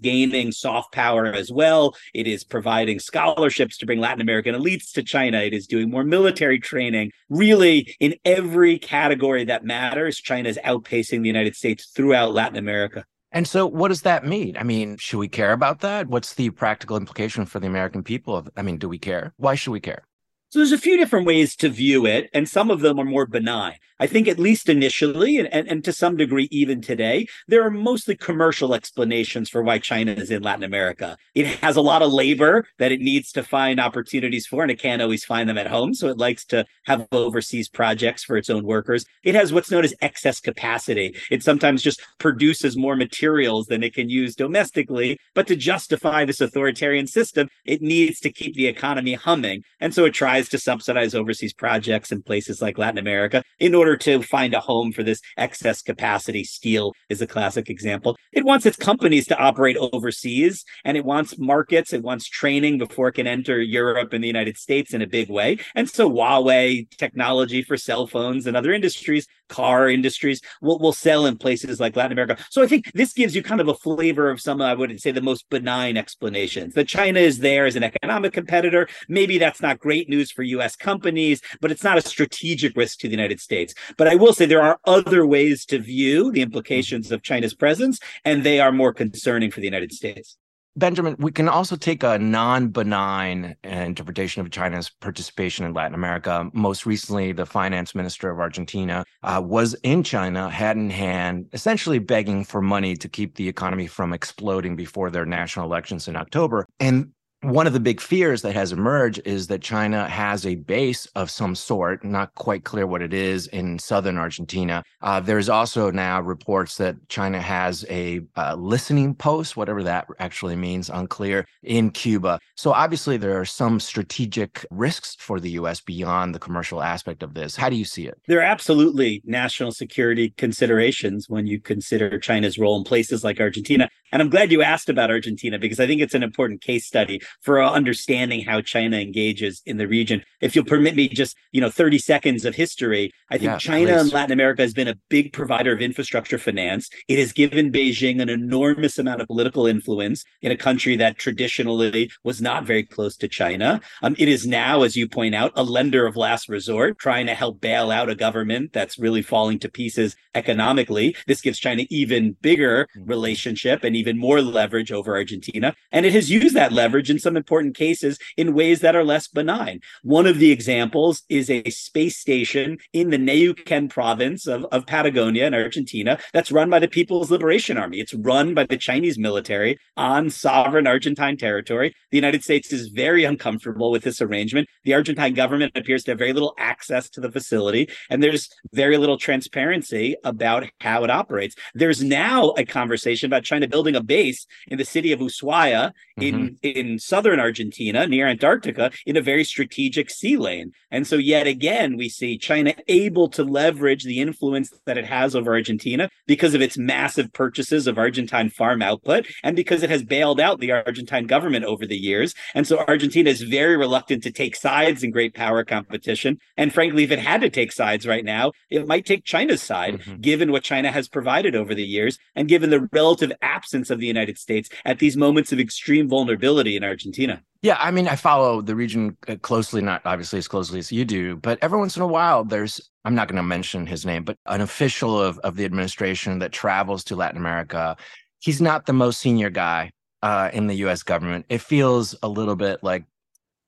soft 0.52 0.92
power 0.92 1.26
as 1.26 1.52
well. 1.52 1.94
It 2.14 2.26
is 2.26 2.44
providing 2.44 2.98
scholarships 2.98 3.76
to 3.78 3.86
bring 3.86 4.00
Latin 4.00 4.20
American 4.20 4.54
elites 4.54 4.92
to 4.92 5.02
China. 5.02 5.38
It 5.38 5.52
is 5.52 5.66
doing 5.66 5.90
more 5.90 6.04
military 6.04 6.58
training. 6.58 7.12
Really, 7.28 7.94
in 8.00 8.14
every 8.24 8.78
category 8.78 9.44
that 9.44 9.64
matters, 9.64 10.18
China 10.18 10.48
is 10.48 10.58
outpacing 10.64 11.20
the 11.20 11.28
United 11.28 11.54
States 11.54 11.90
throughout 11.94 12.32
Latin 12.32 12.56
America. 12.56 13.04
And 13.32 13.48
so, 13.48 13.66
what 13.66 13.88
does 13.88 14.02
that 14.02 14.26
mean? 14.26 14.56
I 14.58 14.62
mean, 14.62 14.98
should 14.98 15.18
we 15.18 15.28
care 15.28 15.52
about 15.52 15.80
that? 15.80 16.06
What's 16.08 16.34
the 16.34 16.50
practical 16.50 16.96
implication 16.96 17.46
for 17.46 17.60
the 17.60 17.66
American 17.66 18.02
people? 18.02 18.46
I 18.56 18.62
mean, 18.62 18.76
do 18.76 18.88
we 18.88 18.98
care? 18.98 19.32
Why 19.38 19.54
should 19.54 19.72
we 19.72 19.80
care? 19.80 20.06
So 20.52 20.58
there's 20.58 20.70
a 20.70 20.76
few 20.76 20.98
different 20.98 21.24
ways 21.24 21.56
to 21.56 21.70
view 21.70 22.04
it, 22.04 22.28
and 22.34 22.46
some 22.46 22.70
of 22.70 22.80
them 22.80 22.98
are 22.98 23.06
more 23.06 23.24
benign. 23.24 23.76
I 23.98 24.06
think 24.06 24.28
at 24.28 24.38
least 24.38 24.68
initially, 24.68 25.38
and, 25.38 25.46
and, 25.54 25.68
and, 25.68 25.84
to 25.84 25.92
some 25.92 26.16
degree 26.16 26.48
even 26.50 26.82
today, 26.82 27.26
there 27.46 27.62
are 27.62 27.70
mostly 27.70 28.16
commercial 28.16 28.74
explanations 28.74 29.48
for 29.48 29.62
why 29.62 29.78
China 29.78 30.10
is 30.10 30.30
in 30.30 30.42
Latin 30.42 30.64
America. 30.64 31.16
It 31.36 31.46
has 31.46 31.76
a 31.76 31.80
lot 31.80 32.02
of 32.02 32.12
labor 32.12 32.66
that 32.78 32.90
it 32.90 33.00
needs 33.00 33.30
to 33.32 33.44
find 33.44 33.78
opportunities 33.78 34.44
for, 34.44 34.62
and 34.62 34.72
it 34.72 34.80
can't 34.80 35.00
always 35.00 35.24
find 35.24 35.48
them 35.48 35.56
at 35.56 35.68
home. 35.68 35.94
So 35.94 36.08
it 36.08 36.18
likes 36.18 36.44
to 36.46 36.66
have 36.86 37.06
overseas 37.12 37.68
projects 37.68 38.24
for 38.24 38.36
its 38.36 38.50
own 38.50 38.64
workers. 38.64 39.06
It 39.22 39.36
has 39.36 39.52
what's 39.52 39.70
known 39.70 39.84
as 39.84 39.94
excess 40.02 40.40
capacity. 40.40 41.16
It 41.30 41.44
sometimes 41.44 41.80
just 41.80 42.02
produces 42.18 42.76
more 42.76 42.96
materials 42.96 43.68
than 43.68 43.84
it 43.84 43.94
can 43.94 44.10
use 44.10 44.34
domestically. 44.34 45.16
But 45.32 45.46
to 45.46 45.54
justify 45.54 46.24
this 46.24 46.40
authoritarian 46.40 47.06
system, 47.06 47.48
it 47.64 47.82
needs 47.82 48.18
to 48.20 48.32
keep 48.32 48.54
the 48.54 48.66
economy 48.66 49.14
humming. 49.14 49.62
And 49.78 49.94
so 49.94 50.04
it 50.04 50.12
tries 50.12 50.41
tries 50.42 50.48
to 50.50 50.58
subsidize 50.58 51.14
overseas 51.14 51.52
projects 51.52 52.10
in 52.10 52.22
places 52.22 52.60
like 52.60 52.78
Latin 52.78 52.98
America 52.98 53.42
in 53.60 53.74
order 53.74 53.96
to 53.96 54.22
find 54.22 54.54
a 54.54 54.60
home 54.60 54.90
for 54.90 55.04
this 55.04 55.20
excess 55.36 55.82
capacity. 55.82 56.42
Steel 56.42 56.92
is 57.08 57.22
a 57.22 57.26
classic 57.26 57.70
example. 57.70 58.16
It 58.32 58.44
wants 58.44 58.66
its 58.66 58.76
companies 58.76 59.26
to 59.28 59.38
operate 59.38 59.76
overseas 59.76 60.64
and 60.84 60.96
it 60.96 61.04
wants 61.04 61.38
markets, 61.38 61.92
it 61.92 62.02
wants 62.02 62.28
training 62.28 62.78
before 62.78 63.08
it 63.08 63.12
can 63.12 63.26
enter 63.26 63.60
Europe 63.60 64.12
and 64.12 64.22
the 64.22 64.28
United 64.28 64.56
States 64.56 64.94
in 64.94 65.02
a 65.02 65.06
big 65.06 65.30
way. 65.30 65.58
And 65.76 65.88
so 65.88 66.10
Huawei 66.10 66.90
technology 66.90 67.62
for 67.62 67.76
cell 67.76 68.06
phones 68.06 68.46
and 68.46 68.56
other 68.56 68.72
industries, 68.72 69.26
car 69.48 69.88
industries, 69.88 70.40
will, 70.60 70.78
will 70.80 70.92
sell 70.92 71.26
in 71.26 71.36
places 71.36 71.78
like 71.78 71.94
Latin 71.94 72.12
America. 72.12 72.36
So 72.50 72.62
I 72.62 72.66
think 72.66 72.90
this 72.94 73.12
gives 73.12 73.36
you 73.36 73.42
kind 73.42 73.60
of 73.60 73.68
a 73.68 73.74
flavor 73.74 74.28
of 74.30 74.40
some, 74.40 74.60
I 74.60 74.74
wouldn't 74.74 75.00
say, 75.00 75.12
the 75.12 75.20
most 75.20 75.48
benign 75.50 75.96
explanations. 75.96 76.74
That 76.74 76.88
China 76.88 77.20
is 77.20 77.38
there 77.38 77.66
as 77.66 77.76
an 77.76 77.84
economic 77.84 78.32
competitor. 78.32 78.88
Maybe 79.08 79.38
that's 79.38 79.62
not 79.62 79.78
great 79.78 80.08
news 80.08 80.31
for 80.32 80.42
US 80.42 80.76
companies, 80.76 81.40
but 81.60 81.70
it's 81.70 81.84
not 81.84 81.98
a 81.98 82.02
strategic 82.02 82.76
risk 82.76 82.98
to 83.00 83.08
the 83.08 83.12
United 83.12 83.40
States. 83.40 83.74
But 83.96 84.08
I 84.08 84.14
will 84.14 84.32
say 84.32 84.46
there 84.46 84.62
are 84.62 84.78
other 84.84 85.26
ways 85.26 85.64
to 85.66 85.78
view 85.78 86.32
the 86.32 86.42
implications 86.42 87.12
of 87.12 87.22
China's 87.22 87.54
presence, 87.54 87.98
and 88.24 88.42
they 88.42 88.60
are 88.60 88.72
more 88.72 88.92
concerning 88.92 89.50
for 89.50 89.60
the 89.60 89.66
United 89.66 89.92
States. 89.92 90.36
Benjamin, 90.74 91.16
we 91.18 91.30
can 91.30 91.48
also 91.48 91.76
take 91.76 92.02
a 92.02 92.18
non 92.18 92.68
benign 92.68 93.56
interpretation 93.62 94.40
of 94.40 94.50
China's 94.50 94.88
participation 94.88 95.66
in 95.66 95.74
Latin 95.74 95.94
America. 95.94 96.48
Most 96.54 96.86
recently, 96.86 97.32
the 97.32 97.44
finance 97.44 97.94
minister 97.94 98.30
of 98.30 98.40
Argentina 98.40 99.04
uh, 99.22 99.42
was 99.44 99.74
in 99.82 100.02
China, 100.02 100.48
hat 100.48 100.76
in 100.76 100.88
hand, 100.88 101.48
essentially 101.52 101.98
begging 101.98 102.42
for 102.42 102.62
money 102.62 102.96
to 102.96 103.08
keep 103.08 103.34
the 103.34 103.48
economy 103.48 103.86
from 103.86 104.14
exploding 104.14 104.74
before 104.74 105.10
their 105.10 105.26
national 105.26 105.66
elections 105.66 106.08
in 106.08 106.16
October. 106.16 106.66
And 106.80 107.12
one 107.42 107.66
of 107.66 107.72
the 107.72 107.80
big 107.80 108.00
fears 108.00 108.42
that 108.42 108.54
has 108.54 108.72
emerged 108.72 109.20
is 109.24 109.48
that 109.48 109.60
China 109.60 110.08
has 110.08 110.46
a 110.46 110.54
base 110.54 111.06
of 111.16 111.28
some 111.28 111.56
sort, 111.56 112.04
not 112.04 112.32
quite 112.36 112.64
clear 112.64 112.86
what 112.86 113.02
it 113.02 113.12
is, 113.12 113.48
in 113.48 113.80
southern 113.80 114.16
Argentina. 114.16 114.82
Uh, 115.02 115.18
there's 115.18 115.48
also 115.48 115.90
now 115.90 116.20
reports 116.20 116.76
that 116.76 116.96
China 117.08 117.40
has 117.40 117.84
a 117.90 118.20
uh, 118.36 118.54
listening 118.54 119.12
post, 119.14 119.56
whatever 119.56 119.82
that 119.82 120.06
actually 120.20 120.54
means, 120.54 120.88
unclear, 120.88 121.44
in 121.64 121.90
Cuba. 121.90 122.38
So 122.54 122.72
obviously, 122.72 123.16
there 123.16 123.38
are 123.38 123.44
some 123.44 123.80
strategic 123.80 124.64
risks 124.70 125.16
for 125.18 125.40
the 125.40 125.50
U.S. 125.52 125.80
beyond 125.80 126.34
the 126.34 126.38
commercial 126.38 126.80
aspect 126.80 127.24
of 127.24 127.34
this. 127.34 127.56
How 127.56 127.68
do 127.68 127.76
you 127.76 127.84
see 127.84 128.06
it? 128.06 128.20
There 128.28 128.38
are 128.38 128.42
absolutely 128.42 129.20
national 129.24 129.72
security 129.72 130.30
considerations 130.36 131.28
when 131.28 131.48
you 131.48 131.60
consider 131.60 132.20
China's 132.20 132.56
role 132.56 132.78
in 132.78 132.84
places 132.84 133.24
like 133.24 133.40
Argentina. 133.40 133.88
And 134.12 134.22
I'm 134.22 134.28
glad 134.28 134.52
you 134.52 134.62
asked 134.62 134.88
about 134.88 135.10
Argentina 135.10 135.58
because 135.58 135.80
I 135.80 135.86
think 135.86 136.02
it's 136.02 136.14
an 136.14 136.22
important 136.22 136.60
case 136.60 136.86
study 136.86 137.20
for 137.40 137.62
understanding 137.62 138.44
how 138.44 138.60
China 138.60 138.98
engages 138.98 139.62
in 139.66 139.76
the 139.76 139.88
region. 139.88 140.22
If 140.40 140.54
you'll 140.54 140.64
permit 140.64 140.96
me 140.96 141.08
just, 141.08 141.36
you 141.52 141.60
know, 141.60 141.70
30 141.70 141.98
seconds 141.98 142.44
of 142.44 142.54
history, 142.54 143.12
I 143.30 143.38
think 143.38 143.50
yeah, 143.50 143.58
China 143.58 143.92
please. 143.92 144.00
and 144.00 144.12
Latin 144.12 144.32
America 144.32 144.62
has 144.62 144.74
been 144.74 144.88
a 144.88 144.98
big 145.08 145.32
provider 145.32 145.72
of 145.72 145.80
infrastructure 145.80 146.38
finance. 146.38 146.90
It 147.08 147.18
has 147.18 147.32
given 147.32 147.72
Beijing 147.72 148.20
an 148.20 148.28
enormous 148.28 148.98
amount 148.98 149.20
of 149.20 149.28
political 149.28 149.66
influence 149.66 150.24
in 150.40 150.52
a 150.52 150.56
country 150.56 150.96
that 150.96 151.18
traditionally 151.18 152.10
was 152.24 152.40
not 152.40 152.64
very 152.64 152.82
close 152.82 153.16
to 153.18 153.28
China. 153.28 153.80
Um, 154.02 154.14
it 154.18 154.28
is 154.28 154.46
now, 154.46 154.82
as 154.82 154.96
you 154.96 155.08
point 155.08 155.34
out, 155.34 155.52
a 155.54 155.62
lender 155.62 156.06
of 156.06 156.16
last 156.16 156.48
resort, 156.48 156.98
trying 156.98 157.26
to 157.26 157.34
help 157.34 157.60
bail 157.60 157.90
out 157.90 158.10
a 158.10 158.14
government 158.14 158.72
that's 158.72 158.98
really 158.98 159.22
falling 159.22 159.58
to 159.60 159.68
pieces 159.68 160.16
economically. 160.34 161.16
This 161.26 161.40
gives 161.40 161.58
China 161.58 161.84
even 161.90 162.36
bigger 162.40 162.88
mm-hmm. 162.96 163.08
relationship 163.08 163.84
and 163.84 163.96
even 163.96 164.18
more 164.18 164.40
leverage 164.40 164.92
over 164.92 165.14
Argentina. 165.14 165.74
And 165.90 166.06
it 166.06 166.12
has 166.12 166.30
used 166.30 166.54
that 166.56 166.72
leverage 166.72 167.10
in 167.10 167.18
some 167.22 167.36
important 167.36 167.76
cases 167.76 168.18
in 168.36 168.54
ways 168.54 168.80
that 168.80 168.96
are 168.96 169.04
less 169.04 169.28
benign. 169.28 169.80
One 170.02 170.26
of 170.26 170.38
the 170.38 170.50
examples 170.50 171.22
is 171.28 171.48
a 171.50 171.62
space 171.70 172.18
station 172.18 172.78
in 172.92 173.10
the 173.10 173.18
Neuquén 173.18 173.88
province 173.88 174.46
of, 174.46 174.64
of 174.66 174.86
Patagonia 174.86 175.46
in 175.46 175.54
Argentina 175.54 176.18
that's 176.32 176.52
run 176.52 176.70
by 176.70 176.78
the 176.78 176.88
People's 176.88 177.30
Liberation 177.30 177.78
Army. 177.78 178.00
It's 178.00 178.14
run 178.14 178.54
by 178.54 178.64
the 178.64 178.76
Chinese 178.76 179.18
military 179.18 179.78
on 179.96 180.30
sovereign 180.30 180.86
Argentine 180.86 181.36
territory. 181.36 181.94
The 182.10 182.18
United 182.18 182.42
States 182.42 182.72
is 182.72 182.88
very 182.88 183.24
uncomfortable 183.24 183.90
with 183.90 184.02
this 184.02 184.20
arrangement. 184.20 184.68
The 184.84 184.94
Argentine 184.94 185.34
government 185.34 185.72
appears 185.76 186.04
to 186.04 186.12
have 186.12 186.18
very 186.18 186.32
little 186.32 186.54
access 186.58 187.08
to 187.10 187.20
the 187.20 187.30
facility, 187.30 187.88
and 188.10 188.22
there's 188.22 188.48
very 188.72 188.98
little 188.98 189.18
transparency 189.18 190.16
about 190.24 190.66
how 190.80 191.04
it 191.04 191.10
operates. 191.10 191.54
There's 191.74 192.02
now 192.02 192.54
a 192.56 192.64
conversation 192.64 193.26
about 193.26 193.44
China 193.44 193.68
building 193.68 193.96
a 193.96 194.02
base 194.02 194.46
in 194.68 194.78
the 194.78 194.84
city 194.84 195.12
of 195.12 195.20
Ushuaia 195.20 195.92
in, 196.16 196.34
mm-hmm. 196.34 196.54
in 196.62 196.98
southern 197.12 197.40
Argentina 197.40 198.06
near 198.06 198.26
Antarctica 198.26 198.90
in 199.04 199.18
a 199.18 199.20
very 199.20 199.44
strategic 199.44 200.08
sea 200.08 200.38
lane. 200.38 200.72
And 200.90 201.06
so, 201.06 201.16
yet 201.16 201.46
again, 201.46 201.98
we 201.98 202.08
see 202.08 202.38
China 202.38 202.72
able 202.88 203.28
to 203.36 203.44
leverage 203.44 204.04
the 204.04 204.18
influence 204.18 204.72
that 204.86 204.96
it 204.96 205.04
has 205.04 205.36
over 205.36 205.52
Argentina 205.52 206.08
because 206.26 206.54
of 206.54 206.62
its 206.62 206.78
massive 206.78 207.30
purchases 207.34 207.86
of 207.86 207.98
Argentine 207.98 208.48
farm 208.48 208.80
output 208.80 209.26
and 209.44 209.54
because 209.54 209.82
it 209.82 209.90
has 209.90 210.02
bailed 210.02 210.40
out 210.40 210.58
the 210.58 210.72
Argentine 210.72 211.26
government 211.26 211.66
over 211.66 211.84
the 211.84 211.98
years. 211.98 212.34
And 212.54 212.66
so, 212.66 212.78
Argentina 212.88 213.28
is 213.28 213.42
very 213.42 213.76
reluctant 213.76 214.22
to 214.22 214.32
take 214.32 214.56
sides 214.56 215.02
in 215.02 215.10
great 215.10 215.34
power 215.34 215.64
competition. 215.66 216.38
And 216.56 216.72
frankly, 216.72 217.04
if 217.04 217.10
it 217.10 217.18
had 217.18 217.42
to 217.42 217.50
take 217.50 217.72
sides 217.72 218.06
right 218.06 218.24
now, 218.24 218.52
it 218.70 218.86
might 218.86 219.04
take 219.04 219.26
China's 219.26 219.62
side, 219.62 219.98
mm-hmm. 219.98 220.22
given 220.22 220.50
what 220.50 220.62
China 220.62 220.90
has 220.90 221.08
provided 221.08 221.54
over 221.54 221.74
the 221.74 221.84
years 221.84 222.18
and 222.34 222.48
given 222.48 222.70
the 222.70 222.88
relative 222.90 223.32
absence 223.42 223.90
of 223.90 224.00
the 224.00 224.06
United 224.06 224.38
States 224.38 224.70
at 224.86 224.98
these 224.98 225.14
moments 225.14 225.52
of 225.52 225.60
extreme 225.60 226.08
vulnerability 226.08 226.74
in 226.74 226.82
Argentina. 226.82 226.91
Argentina. 226.92 227.42
Yeah, 227.62 227.78
I 227.80 227.90
mean, 227.90 228.08
I 228.08 228.16
follow 228.16 228.60
the 228.60 228.74
region 228.74 229.16
uh, 229.28 229.36
closely, 229.36 229.82
not 229.82 230.02
obviously 230.04 230.38
as 230.38 230.48
closely 230.48 230.78
as 230.78 230.90
you 230.90 231.04
do, 231.04 231.36
but 231.36 231.58
every 231.62 231.78
once 231.78 231.96
in 231.96 232.02
a 232.02 232.06
while, 232.06 232.44
there's, 232.44 232.90
I'm 233.04 233.14
not 233.14 233.28
going 233.28 233.36
to 233.36 233.42
mention 233.42 233.86
his 233.86 234.04
name, 234.04 234.24
but 234.24 234.36
an 234.46 234.60
official 234.60 235.20
of, 235.20 235.38
of 235.40 235.56
the 235.56 235.64
administration 235.64 236.38
that 236.40 236.52
travels 236.52 237.04
to 237.04 237.16
Latin 237.16 237.38
America. 237.38 237.96
He's 238.40 238.60
not 238.60 238.86
the 238.86 238.92
most 238.92 239.20
senior 239.20 239.50
guy 239.50 239.92
uh, 240.22 240.50
in 240.52 240.66
the 240.66 240.74
US 240.86 241.02
government. 241.02 241.46
It 241.48 241.60
feels 241.60 242.16
a 242.22 242.28
little 242.28 242.56
bit 242.56 242.82
like 242.82 243.04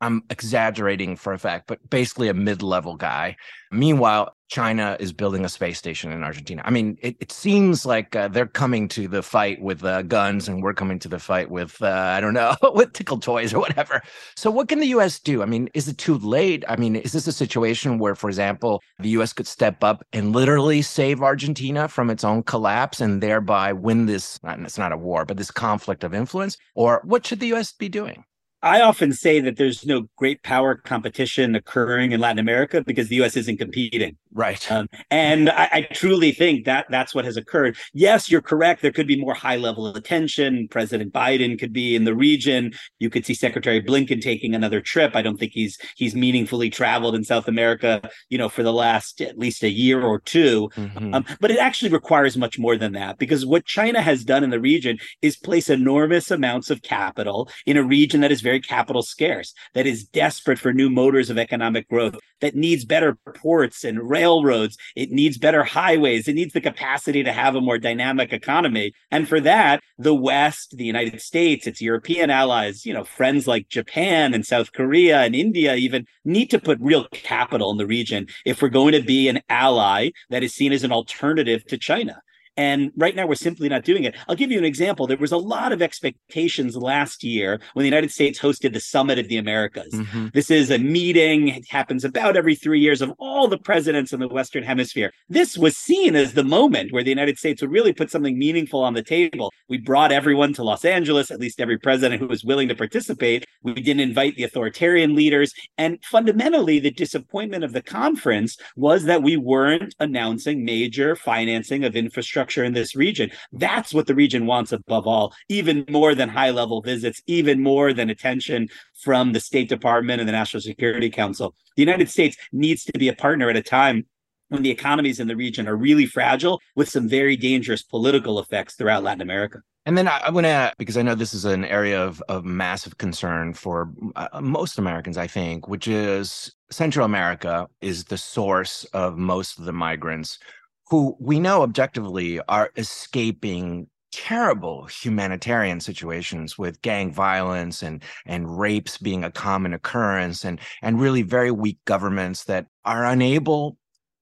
I'm 0.01 0.23
exaggerating 0.29 1.17
for 1.17 1.33
a 1.33 1.39
fact, 1.39 1.67
but 1.67 1.79
basically 1.89 2.29
a 2.29 2.35
mid 2.35 2.63
level 2.63 2.97
guy. 2.97 3.37
Meanwhile, 3.71 4.37
China 4.55 4.97
is 5.01 5.13
building 5.13 5.45
a 5.45 5.49
space 5.49 5.79
station 5.79 6.13
in 6.13 6.23
Argentina. 6.23 6.63
I 6.65 6.71
mean, 6.71 6.97
it, 7.03 7.17
it 7.19 7.33
seems 7.33 7.85
like 7.85 8.15
uh, 8.15 8.29
they're 8.29 8.47
coming 8.47 8.87
to 8.87 9.09
the 9.09 9.21
fight 9.21 9.61
with 9.61 9.85
uh, 9.85 10.03
guns 10.03 10.47
and 10.47 10.63
we're 10.63 10.75
coming 10.75 11.01
to 11.01 11.09
the 11.09 11.19
fight 11.19 11.51
with, 11.51 11.83
uh, 11.83 11.89
I 11.89 12.21
don't 12.21 12.35
know, 12.35 12.55
with 12.73 12.93
tickle 12.93 13.19
toys 13.19 13.53
or 13.53 13.59
whatever. 13.59 14.01
So, 14.37 14.53
what 14.53 14.69
can 14.69 14.79
the 14.79 14.87
US 14.99 15.19
do? 15.19 15.43
I 15.43 15.47
mean, 15.47 15.69
is 15.75 15.89
it 15.89 15.99
too 15.99 16.19
late? 16.19 16.65
I 16.69 16.77
mean, 16.77 16.95
is 16.95 17.11
this 17.11 17.27
a 17.27 17.33
situation 17.33 17.99
where, 17.99 18.15
for 18.15 18.31
example, 18.31 18.81
the 19.01 19.09
US 19.19 19.33
could 19.33 19.49
step 19.49 19.83
up 19.83 20.07
and 20.13 20.33
literally 20.33 20.83
save 20.83 21.21
Argentina 21.21 21.89
from 21.89 22.09
its 22.09 22.23
own 22.23 22.45
collapse 22.45 23.01
and 23.01 23.21
thereby 23.21 23.73
win 23.73 24.07
this? 24.07 24.39
It's 24.45 24.79
not 24.79 24.93
a 24.93 24.97
war, 24.97 25.25
but 25.25 25.37
this 25.37 25.51
conflict 25.51 26.05
of 26.05 26.15
influence? 26.15 26.57
Or 26.77 27.01
what 27.03 27.27
should 27.27 27.41
the 27.41 27.53
US 27.55 27.73
be 27.73 27.89
doing? 27.89 28.25
I 28.65 28.81
often 28.81 29.13
say 29.13 29.41
that 29.41 29.57
there's 29.57 29.85
no 29.85 30.09
great 30.17 30.43
power 30.43 30.75
competition 30.75 31.55
occurring 31.55 32.13
in 32.13 32.21
Latin 32.21 32.39
America 32.39 32.83
because 32.83 33.09
the 33.09 33.17
U.S. 33.17 33.37
isn't 33.37 33.59
competing. 33.59 34.17
Right. 34.33 34.71
Um, 34.73 34.89
and 35.13 35.49
I, 35.51 35.69
I, 35.71 35.81
truly 35.93 36.33
think 36.33 36.65
that 36.65 36.87
that's 36.91 37.15
what 37.15 37.25
has 37.25 37.37
occurred. 37.37 37.77
Yes, 37.93 38.29
you're 38.29 38.43
correct. 38.43 38.83
There 38.83 38.91
could 38.91 39.07
be 39.07 39.21
more 39.21 39.35
high 39.35 39.55
level 39.57 39.87
attention. 39.95 40.67
President 40.69 41.13
Biden 41.13 41.57
could 41.57 41.73
be 41.73 41.95
in 41.95 42.03
the 42.03 42.17
region. 42.17 42.73
You 42.99 43.11
could 43.11 43.25
see 43.25 43.35
Secretary 43.35 43.81
Blinken 43.81 44.21
taking 44.21 44.53
another 44.53 44.81
trip. 44.81 45.15
I 45.15 45.23
don't 45.23 45.39
think 45.39 45.53
he's 45.53 45.79
he's 45.95 46.17
meaningfully 46.17 46.69
traveled 46.69 47.15
in 47.15 47.23
South 47.23 47.47
America, 47.47 48.11
you 48.29 48.37
know, 48.37 48.49
for 48.49 48.65
the 48.65 48.73
last 48.73 49.21
at 49.21 49.39
least 49.39 49.63
a 49.63 49.71
year 49.71 50.03
or 50.03 50.19
2 50.19 50.71
mm-hmm. 50.75 51.15
um, 51.15 51.25
but 51.41 51.53
it 51.53 51.59
actually 51.59 51.91
requires 51.91 52.37
much 52.37 52.59
more 52.59 52.77
than 52.77 52.93
that 52.93 53.19
because 53.19 53.47
what 53.47 53.65
China 53.65 54.01
has 54.01 54.25
done 54.25 54.43
in 54.43 54.51
the 54.51 54.61
region 54.61 54.99
is 55.23 55.37
place 55.37 55.71
enormous 55.71 56.33
amounts 56.33 56.71
of 56.71 56.83
capital 56.83 57.49
in 57.67 57.77
a 57.77 57.83
region 57.83 58.21
that 58.21 58.33
is 58.33 58.41
very 58.41 58.54
capital 58.61 59.03
scarce, 59.03 59.55
that 59.75 59.87
is 59.87 60.05
desperate 60.05 60.59
for 60.59 60.73
new 60.73 60.91
motors 60.91 61.31
of 61.31 61.39
economic 61.39 61.89
growth, 61.89 62.17
that 62.41 62.55
needs 62.55 62.85
better 62.85 63.17
ports 63.37 63.85
and 63.85 64.09
railroads. 64.09 64.77
It 64.95 65.11
needs 65.11 65.39
better 65.39 65.65
highways. 65.65 66.29
It 66.29 66.35
needs 66.35 66.53
the 66.53 66.61
capacity 66.61 67.23
to 67.23 67.33
have 67.33 67.55
a 67.55 67.61
more 67.61 67.79
dynamic 67.79 68.33
economy. 68.33 68.93
And 69.11 69.29
for 69.29 69.41
that, 69.41 69.83
the 69.99 70.15
West, 70.15 70.77
the 70.77 70.85
United 70.85 71.21
States, 71.21 71.67
its 71.67 71.81
European 71.81 72.31
allies, 72.31 72.85
you 72.85 72.93
know, 72.93 73.05
friends 73.05 73.47
like 73.47 73.69
Japan 73.69 74.35
and 74.35 74.45
South 74.45 74.73
Korea 74.73 75.23
and 75.23 75.35
India 75.35 75.75
even 75.75 76.07
need 76.25 76.51
to 76.51 76.59
put 76.59 76.79
real 76.81 77.07
capital 77.13 77.71
in 77.71 77.79
the 77.79 77.87
region 77.87 78.27
if 78.45 78.61
we're 78.61 78.69
going 78.69 78.93
to 78.93 79.03
be 79.03 79.29
an 79.29 79.41
ally 79.49 80.11
that 80.31 80.43
is 80.43 80.55
seen 80.55 80.73
as 80.73 80.85
an 80.85 80.93
alternative 80.93 81.65
to 81.67 81.79
China. 81.79 82.21
And 82.57 82.93
right 82.97 83.17
now, 83.17 83.27
we're 83.27 83.35
simply 83.35 83.69
not 83.69 83.85
doing 83.85 84.05
it. 84.05 84.15
I'll 84.29 84.37
give 84.37 84.53
you 84.53 84.59
an 84.59 84.65
example. 84.65 85.07
There 85.07 85.17
was 85.17 85.33
a 85.33 85.37
lot 85.37 85.73
of 85.73 85.83
expectations 85.83 86.77
last 86.77 87.25
year 87.25 87.61
when 87.73 87.83
the 87.83 87.89
United 87.89 88.13
States 88.13 88.39
hosted 88.39 88.73
the 88.73 88.81
Summit 88.81 89.19
of 89.19 89.29
the 89.29 89.39
Americas. 89.39 89.93
Mm-hmm. 89.93 90.29
This 90.35 90.51
is 90.51 90.71
a 90.71 90.79
meeting, 90.79 91.49
it 91.49 91.69
happens 91.69 92.05
about 92.05 92.37
every 92.37 92.55
three 92.55 92.81
years 92.81 93.03
of 93.03 93.13
all 93.19 93.49
the 93.49 93.59
presidents 93.59 94.13
in 94.13 94.21
the 94.21 94.29
Western 94.29 94.63
Hemisphere. 94.63 95.13
This 95.29 95.59
was 95.59 95.77
seen 95.77 96.15
as 96.15 96.35
the 96.35 96.45
moment 96.45 96.93
where 96.93 97.03
the 97.03 97.11
United 97.11 97.39
States 97.39 97.61
would 97.61 97.73
really 97.73 97.93
put 97.93 98.11
something 98.11 98.39
meaningful 98.39 98.83
on 98.83 98.95
the 98.95 99.03
table. 99.03 99.53
We 99.69 99.79
brought 99.79 100.13
everyone 100.13 100.53
to 100.55 100.63
Los 100.63 100.85
Angeles, 100.85 101.31
at 101.31 101.41
least 101.41 101.61
every 101.61 101.79
president 101.79 102.21
who 102.21 102.29
was 102.29 102.45
willing 102.45 102.69
to 102.69 102.75
participate. 102.77 103.47
We 103.63 103.75
didn't 103.75 104.01
invite 104.01 104.37
the 104.37 104.45
authoritarian 104.45 105.15
leaders. 105.15 105.53
And 105.77 105.99
fundamentally, 106.05 106.79
the 106.79 106.91
disappointment 106.91 107.65
of 107.65 107.73
the 107.73 107.83
conference 107.83 108.57
was 108.77 109.05
that 109.05 109.23
we 109.23 109.37
weren't 109.37 109.95
announcing 109.99 110.65
major 110.65 111.17
financing 111.17 111.85
of 111.85 111.97
infrastructure 111.97 112.44
infrastructure 112.45 112.65
in 112.65 112.75
this 112.75 112.95
region. 112.95 113.31
That's 113.53 113.95
what 113.95 114.07
the 114.07 114.15
region 114.15 114.47
wants 114.47 114.73
above 114.73 115.07
all, 115.07 115.33
even 115.49 115.85
more 115.89 116.15
than 116.15 116.29
high 116.29 116.51
level 116.51 116.83
visits, 116.83 117.23
even 117.27 117.63
more 117.63 117.93
than 117.93 118.11
attention 118.11 118.69
from 119.03 119.33
the 119.33 119.41
State 119.41 119.69
Department 119.69 120.21
and 120.21 120.29
the 120.29 120.33
National 120.33 120.61
Security 120.61 121.11
Council. 121.11 121.55
The 121.77 121.83
United 121.83 122.09
States 122.11 122.37
needs 122.53 122.85
to 122.85 122.99
be 122.99 123.09
a 123.09 123.15
partner 123.15 123.51
at 123.51 123.57
a 123.57 123.63
time 123.63 124.07
when 124.49 124.63
the 124.63 124.71
economies 124.71 125.21
in 125.21 125.27
the 125.29 125.37
region 125.37 125.67
are 125.69 125.77
really 125.77 126.07
fragile 126.07 126.61
with 126.77 126.89
some 126.89 127.09
very 127.09 127.37
dangerous 127.37 127.83
political 127.83 128.39
effects 128.39 128.77
throughout 128.77 129.03
Latin 129.03 129.23
America. 129.23 129.61
And 129.87 129.99
then 129.99 130.09
I, 130.09 130.19
I 130.27 130.31
want 130.31 130.47
to, 130.47 130.73
because 130.79 130.97
I 130.97 131.03
know 131.03 131.15
this 131.15 131.35
is 131.35 131.45
an 131.45 131.65
area 131.65 132.03
of, 132.03 132.23
of 132.29 132.45
massive 132.45 132.97
concern 132.97 133.53
for 133.55 133.91
uh, 134.17 134.41
most 134.41 134.79
Americans, 134.79 135.19
I 135.19 135.27
think, 135.27 135.69
which 135.69 135.89
is 135.89 136.53
Central 136.71 137.05
America 137.05 137.67
is 137.81 138.05
the 138.05 138.17
source 138.17 138.85
of 138.93 139.19
most 139.19 139.59
of 139.59 139.67
the 139.67 139.73
migrants 139.73 140.39
who 140.89 141.17
we 141.21 141.41
know 141.41 141.63
objectively 141.63 142.41
are 142.49 142.71
escaping 142.77 143.89
terrible 144.13 144.87
humanitarian 144.87 145.81
situations 145.81 146.57
with 146.57 146.81
gang 146.83 147.13
violence 147.13 147.83
and 147.83 148.01
and 148.27 148.59
rapes 148.59 148.97
being 148.97 149.25
a 149.25 149.31
common 149.31 149.75
occurrence 149.75 150.45
and 150.45 150.61
and 150.83 151.01
really 151.01 151.23
very 151.23 151.51
weak 151.51 151.79
governments 151.85 152.45
that 152.45 152.67
are 152.85 153.05
unable 153.05 153.77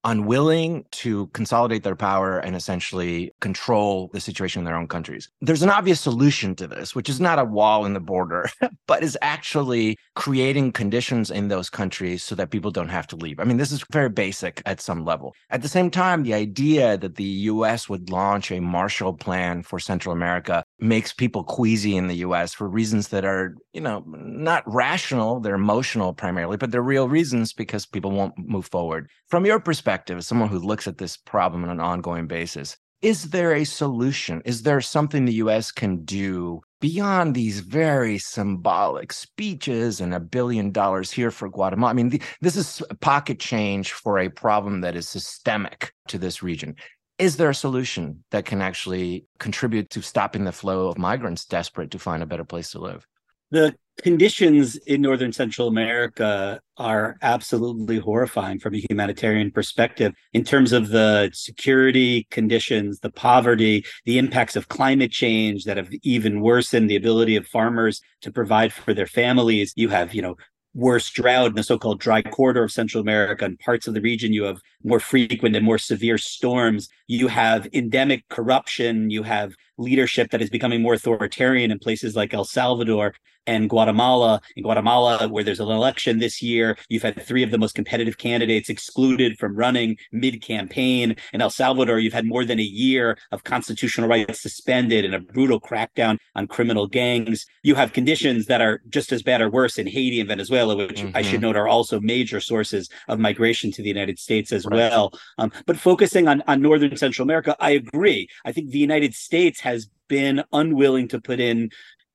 unwilling 0.05 0.85
to 0.91 1.27
consolidate 1.29 1.83
their 1.83 1.97
power 1.97 2.39
and 2.39 2.57
essentially 2.57 3.33
control 3.41 4.09
the 4.13 4.21
situation 4.21 4.61
in 4.61 4.65
their 4.65 4.77
own 4.77 4.89
countries. 4.89 5.29
There's 5.41 5.63
an 5.63 5.71
obvious 5.71 6.01
solution 6.01 6.55
to 6.57 6.67
this, 6.67 6.95
which 6.95 7.09
is 7.09 7.21
not 7.21 7.39
a 7.39 7.45
wall 7.45 7.85
in 7.85 7.95
the 7.95 8.01
border, 8.01 8.49
but 8.87 9.03
is 9.03 9.19
actually 9.23 9.97
creating 10.15 10.73
conditions 10.73 11.31
in 11.31 11.49
those 11.49 11.71
countries 11.71 12.23
so 12.23 12.35
that 12.35 12.51
people 12.51 12.71
don't 12.71 12.89
have 12.89 13.07
to 13.09 13.17
leave. 13.17 13.41
I 13.41 13.45
mean, 13.45 13.57
this 13.57 13.73
is 13.73 13.85
very 13.91 14.09
basic 14.09 14.63
at 14.67 14.81
some 14.81 15.05
level. 15.05 15.35
At 15.51 15.63
the 15.63 15.69
same 15.69 15.91
time, 15.91 16.23
the 16.23 16.35
idea 16.35 16.97
that 16.99 17.17
the 17.17 17.25
US 17.25 17.89
would 17.89 18.11
launch 18.11 18.51
a 18.51 18.61
Marshall 18.61 19.15
Plan 19.15 19.63
for 19.63 19.79
Central 19.79 20.13
America 20.13 20.62
makes 20.83 21.13
people 21.13 21.45
queasy 21.45 21.97
in 21.97 22.09
the 22.09 22.17
US 22.17 22.53
for 22.53 22.69
reasons 22.69 23.09
that 23.09 23.25
are, 23.25 23.55
you 23.73 23.81
know, 23.81 24.05
not 24.07 24.65
rational, 24.67 25.41
they're 25.41 25.55
emotional 25.55 26.13
primarily, 26.13 26.57
but 26.57 26.71
they're 26.71 26.83
real 26.83 27.09
reasons 27.09 27.53
because 27.53 27.87
people 27.87 28.11
won't 28.11 28.37
move 28.37 28.67
forward. 28.67 29.09
From 29.29 29.47
your 29.47 29.61
perspective, 29.61 30.19
as 30.19 30.27
someone 30.27 30.49
who 30.49 30.59
looks 30.59 30.87
at 30.87 30.99
this 30.99 31.17
problem 31.17 31.65
on 31.65 31.71
an 31.71 31.81
ongoing 31.81 32.27
basis, 32.27 32.77
is 33.01 33.31
there 33.31 33.53
a 33.53 33.65
solution? 33.65 34.43
Is 34.45 34.63
there 34.63 34.81
something 34.81 35.25
the 35.25 35.35
US 35.35 35.73
can 35.73 36.05
do 36.05 36.61
beyond 36.81 37.35
these 37.35 37.61
very 37.61 38.19
symbolic 38.19 39.13
speeches 39.13 40.01
and 40.01 40.15
a 40.15 40.21
billion 40.21 40.71
dollars 40.71 41.11
here 41.11 41.33
for 41.33 41.49
Guatemala? 41.49 41.91
I 41.91 41.95
mean, 41.95 42.11
the, 42.11 42.23
this 42.41 42.57
is 42.57 42.83
pocket 43.01 43.41
change 43.41 43.93
for 43.93 44.19
a 44.19 44.29
problem 44.29 44.83
that 44.83 44.95
is 44.95 45.09
systemic 45.09 45.93
to 46.09 46.19
this 46.19 46.43
region 46.43 46.77
is 47.19 47.37
there 47.37 47.51
a 47.51 47.55
solution 47.55 48.25
that 48.31 48.45
can 48.45 48.61
actually 48.61 49.27
contribute 49.39 49.91
to 49.91 50.03
stopping 50.03 50.45
the 50.45 50.53
flow 50.53 50.89
of 50.89 50.99
migrants 50.99 51.45
desperate 51.45 51.91
to 51.93 51.99
find 51.99 52.23
a 52.23 52.27
better 52.27 52.45
place 52.45 52.73
to 52.73 52.79
live? 52.79 53.07
The 53.51 53.75
conditions 54.03 54.77
in 54.77 55.03
northern 55.03 55.33
central 55.33 55.69
america 55.69 56.59
are 56.79 57.17
absolutely 57.21 57.99
horrifying 57.99 58.59
from 58.59 58.75
a 58.75 58.83
humanitarian 58.89 59.51
perspective 59.51 60.15
in 60.33 60.43
terms 60.43 60.73
of 60.73 60.89
the 60.89 61.31
security 61.35 62.27
conditions 62.31 63.01
the 63.01 63.11
poverty 63.11 63.85
the 64.07 64.19
impacts 64.19 64.57
of 64.57 64.69
climate 64.69 65.11
change 65.11 65.65
that 65.65 65.77
have 65.77 65.91
even 66.03 66.41
worsened 66.41 66.89
the 66.89 66.97
ability 66.97 67.37
of 67.37 67.47
farmers 67.47 68.01
to 68.23 68.33
provide 68.33 68.73
for 68.73 68.95
their 68.95 69.07
families 69.07 69.75
you 69.77 69.91
have 69.91 70.15
you 70.15 70.23
know 70.23 70.37
worse 70.75 71.11
drought 71.11 71.49
in 71.49 71.55
the 71.55 71.63
so-called 71.63 72.01
dry 72.01 72.23
corridor 72.23 72.65
of 72.65 72.73
Central 72.73 73.01
America 73.01 73.45
and 73.45 73.59
parts 73.59 73.87
of 73.87 73.95
the 73.95 74.01
region. 74.01 74.33
You 74.33 74.45
have 74.45 74.61
more 74.83 75.01
frequent 75.01 75.55
and 75.55 75.65
more 75.65 75.79
severe 75.79 76.19
storms. 76.19 76.89
You 77.09 77.29
have 77.29 77.69
endemic 77.73 78.29
corruption. 78.29 79.11
You 79.11 79.23
have 79.23 79.55
leadership 79.79 80.31
that 80.31 80.43
is 80.43 80.51
becoming 80.51 80.83
more 80.83 80.95
authoritarian 80.95 81.71
in 81.71 81.79
places 81.79 82.17
like 82.17 82.33
El 82.33 82.45
Salvador 82.45 83.15
and 83.47 83.69
Guatemala. 83.69 84.41
In 84.57 84.63
Guatemala, 84.63 85.29
where 85.29 85.45
there's 85.45 85.61
an 85.61 85.69
election 85.69 86.19
this 86.19 86.43
year, 86.43 86.77
you've 86.89 87.03
had 87.03 87.21
three 87.23 87.43
of 87.43 87.51
the 87.51 87.59
most 87.59 87.75
competitive 87.75 88.19
candidates 88.19 88.69
excluded 88.69 89.39
from 89.39 89.57
running 89.57 89.97
mid 90.13 90.43
campaign. 90.43 91.17
In 91.33 91.41
El 91.41 91.51
Salvador, 91.51 91.99
you've 91.99 92.13
had 92.13 92.27
more 92.27 92.45
than 92.45 92.59
a 92.59 92.63
year 92.63 93.19
of 93.31 93.45
constitutional 93.45 94.09
rights 94.09 94.41
suspended 94.41 95.05
and 95.05 95.15
a 95.15 95.21
brutal 95.21 95.61
crackdown 95.61 96.19
on 96.35 96.47
criminal 96.47 96.87
gangs. 96.87 97.47
You 97.63 97.75
have 97.75 97.93
conditions 97.93 98.47
that 98.47 98.61
are 98.61 98.81
just 98.89 99.13
as 99.13 99.23
bad 99.23 99.41
or 99.41 99.51
worse 99.51 99.79
in 99.79 99.87
Haiti 99.87 100.21
and 100.21 100.29
Venezuela, 100.29 100.77
which 100.77 101.01
mm-hmm. 101.03 101.17
I 101.17 101.23
should 101.23 101.35
mm-hmm. 101.35 101.43
note 101.43 101.57
are 101.57 101.69
also 101.69 102.01
major 102.01 102.41
sources 102.41 102.89
of 103.09 103.19
migration 103.19 103.71
to 103.73 103.83
the 103.83 103.89
United 103.89 104.19
States 104.19 104.53
as 104.53 104.67
right. 104.67 104.77
well. 104.77 105.13
Um, 105.39 105.53
but 105.67 105.77
focusing 105.77 106.29
on, 106.29 106.43
on 106.47 106.63
Northern 106.63 106.97
Central 106.97 107.25
America, 107.25 107.57
I 107.61 107.71
agree. 107.71 108.29
I 108.45 108.53
think 108.53 108.71
the 108.71 108.79
United 108.79 109.15
States 109.15 109.61
has 109.61 109.89
been 110.09 110.45
unwilling 110.53 111.09
to 111.09 111.21
put 111.21 111.41
in 111.41 111.71